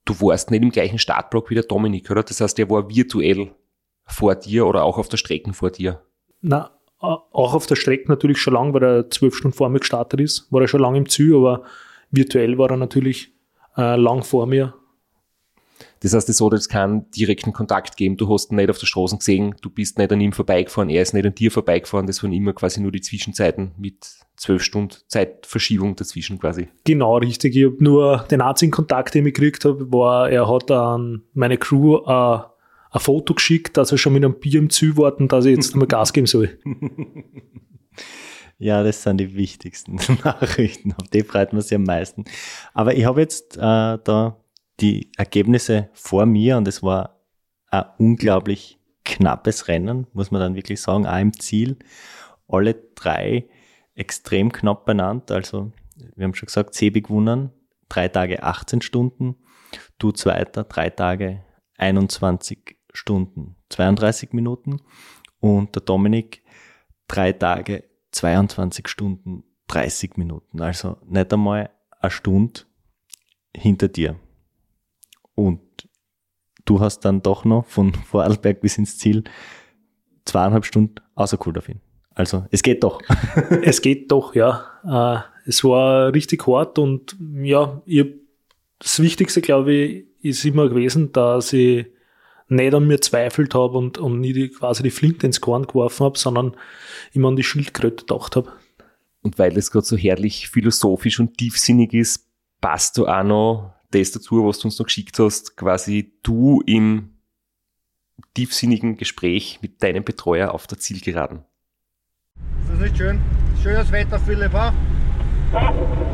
[0.06, 2.22] du warst nicht im gleichen Startblock wie der Dominik, oder?
[2.22, 3.52] Das heißt, der war virtuell
[4.06, 6.04] vor dir oder auch auf der Strecke vor dir?
[6.42, 10.22] Na, auch auf der Strecke natürlich schon lang, weil er zwölf Stunden vor mir gestartet
[10.22, 11.64] ist, war er schon lang im Ziel, aber
[12.12, 13.35] virtuell war er natürlich
[13.78, 14.74] äh, lang vor mir.
[16.02, 18.18] Das heißt, es hat jetzt keinen direkten Kontakt geben.
[18.18, 21.02] Du hast ihn nicht auf der Straße gesehen, du bist nicht an ihm vorbeigefahren, er
[21.02, 22.08] ist nicht an dir vorbeigefahren.
[22.08, 24.06] Das waren immer quasi nur die Zwischenzeiten mit
[24.38, 26.68] zwölf Stunden Zeitverschiebung dazwischen quasi.
[26.84, 27.56] Genau, richtig.
[27.56, 31.58] Ich habe nur den einzigen Kontakt, den ich gekriegt habe, war, er hat an meine
[31.58, 32.40] Crew äh,
[32.92, 35.74] ein Foto geschickt, dass er schon mit einem Bier im Ziel warten, dass ich jetzt
[35.74, 36.58] einmal Gas geben soll.
[38.58, 40.94] Ja, das sind die wichtigsten Nachrichten.
[40.94, 42.26] Auf die freut man sich am meisten.
[42.74, 44.38] Aber ich habe jetzt äh, da
[44.80, 47.22] die Ergebnisse vor mir und es war
[47.70, 51.78] ein unglaublich knappes Rennen, muss man dann wirklich sagen, auch im Ziel.
[52.48, 53.48] Alle drei
[53.94, 55.32] extrem knapp benannt.
[55.32, 55.72] Also,
[56.16, 57.52] wir haben schon gesagt, Sebi gewonnen,
[57.90, 59.36] drei Tage 18 Stunden,
[60.00, 61.44] du Zweiter, drei Tage
[61.78, 64.82] 21 Stunden 32 Minuten
[65.40, 66.44] und der Dominik
[67.08, 67.84] drei Tage
[68.16, 70.62] 22 Stunden 30 Minuten.
[70.62, 71.70] Also nicht einmal
[72.00, 72.62] eine Stunde
[73.56, 74.16] hinter dir.
[75.36, 75.62] Und
[76.64, 79.26] du hast dann doch noch von Vorarlberg bis ins Ziel
[80.24, 81.82] zweieinhalb Stunden außerkult auf ihn.
[82.14, 83.02] Also es geht doch.
[83.62, 84.66] es geht doch, ja.
[84.86, 88.06] Äh, es war richtig hart und ja, ich,
[88.80, 91.88] das Wichtigste, glaube ich, ist immer gewesen, dass ich
[92.48, 96.06] nicht an mir zweifelt habe und, und nie die, quasi die Flinte ins Korn geworfen
[96.06, 96.56] habe, sondern
[97.14, 98.52] immer an die Schildkröte gedacht habe.
[99.22, 102.28] Und weil das gerade so herrlich philosophisch und tiefsinnig ist,
[102.62, 107.16] passt du auch noch das dazu, was du uns noch geschickt hast, quasi du im
[108.36, 111.40] tiefsinnigen Gespräch mit deinem Betreuer auf der Zielgeraden.
[112.62, 113.22] Ist das nicht schön?
[113.64, 114.74] Schönes Wetter, Philipp, ha?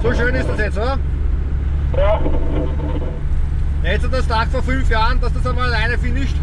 [0.03, 0.99] So schön ist das jetzt, oder?
[1.97, 2.21] Ja.
[3.83, 6.35] Jetzt das Tag vor fünf Jahren, dass das einmal alleine finisht?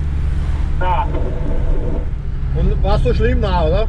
[0.80, 1.06] Ja.
[2.56, 3.88] Und warst du schlimm nah, oder?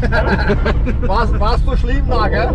[1.06, 2.54] warst, warst du schlimm nah, gell?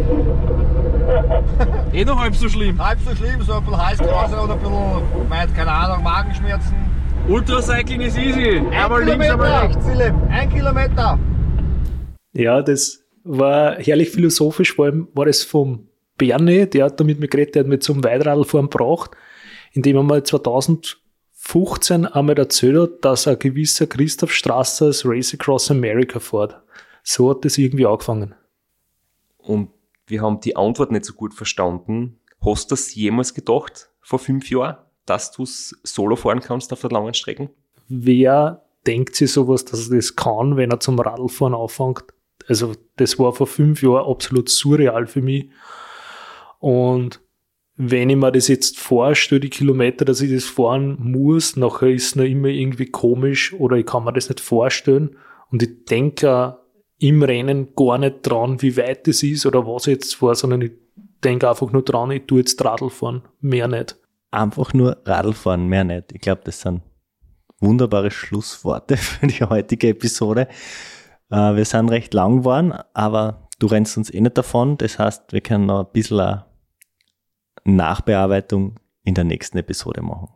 [1.93, 2.83] eh noch halb so schlimm.
[2.83, 6.75] Halb so schlimm, so ein bisschen Heißkrause oder ein bisschen, meint, keine Ahnung, Magenschmerzen.
[7.27, 8.59] Ultracycling ist easy.
[8.59, 9.85] Ein einmal links, einmal rechts.
[9.85, 11.19] Philipp, ein Kilometer.
[12.33, 15.87] Ja, das war herrlich philosophisch, vor allem war das vom
[16.17, 19.11] Bernie, der hat da mit mir geredet, der hat mich zum Weitradlfahren gebracht,
[19.75, 25.69] indem er mal 2015 einmal erzählt hat, dass ein gewisser Christoph Strasser das Race Across
[25.69, 26.59] America fährt.
[27.03, 28.33] So hat das irgendwie angefangen.
[29.37, 29.69] Und
[30.07, 32.19] wir haben die Antwort nicht so gut verstanden.
[32.43, 36.81] Hast du das jemals gedacht, vor fünf Jahren, dass du es solo fahren kannst auf
[36.81, 37.49] der langen Strecke?
[37.87, 42.05] Wer denkt sich sowas, dass er das kann, wenn er zum Radlfahren anfängt?
[42.47, 45.49] Also, das war vor fünf Jahren absolut surreal für mich.
[46.59, 47.19] Und
[47.77, 52.05] wenn ich mir das jetzt vorstelle, die Kilometer, dass ich das fahren muss, nachher ist
[52.05, 55.17] es noch immer irgendwie komisch oder ich kann mir das nicht vorstellen.
[55.51, 56.57] Und ich denke
[56.99, 60.61] im Rennen gar nicht dran, wie weit es ist oder was ich jetzt fahre, sondern
[60.61, 60.71] ich
[61.23, 63.97] denke einfach nur dran, ich tue jetzt Radl fahren, mehr nicht.
[64.31, 66.13] Einfach nur Radl fahren, mehr nicht.
[66.13, 66.81] Ich glaube, das sind
[67.59, 70.47] wunderbare Schlussworte für die heutige Episode.
[71.29, 74.77] Äh, wir sind recht lang geworden, aber du rennst uns eh nicht davon.
[74.77, 76.43] Das heißt, wir können noch ein bisschen
[77.65, 80.29] Nachbearbeitung in der nächsten Episode machen.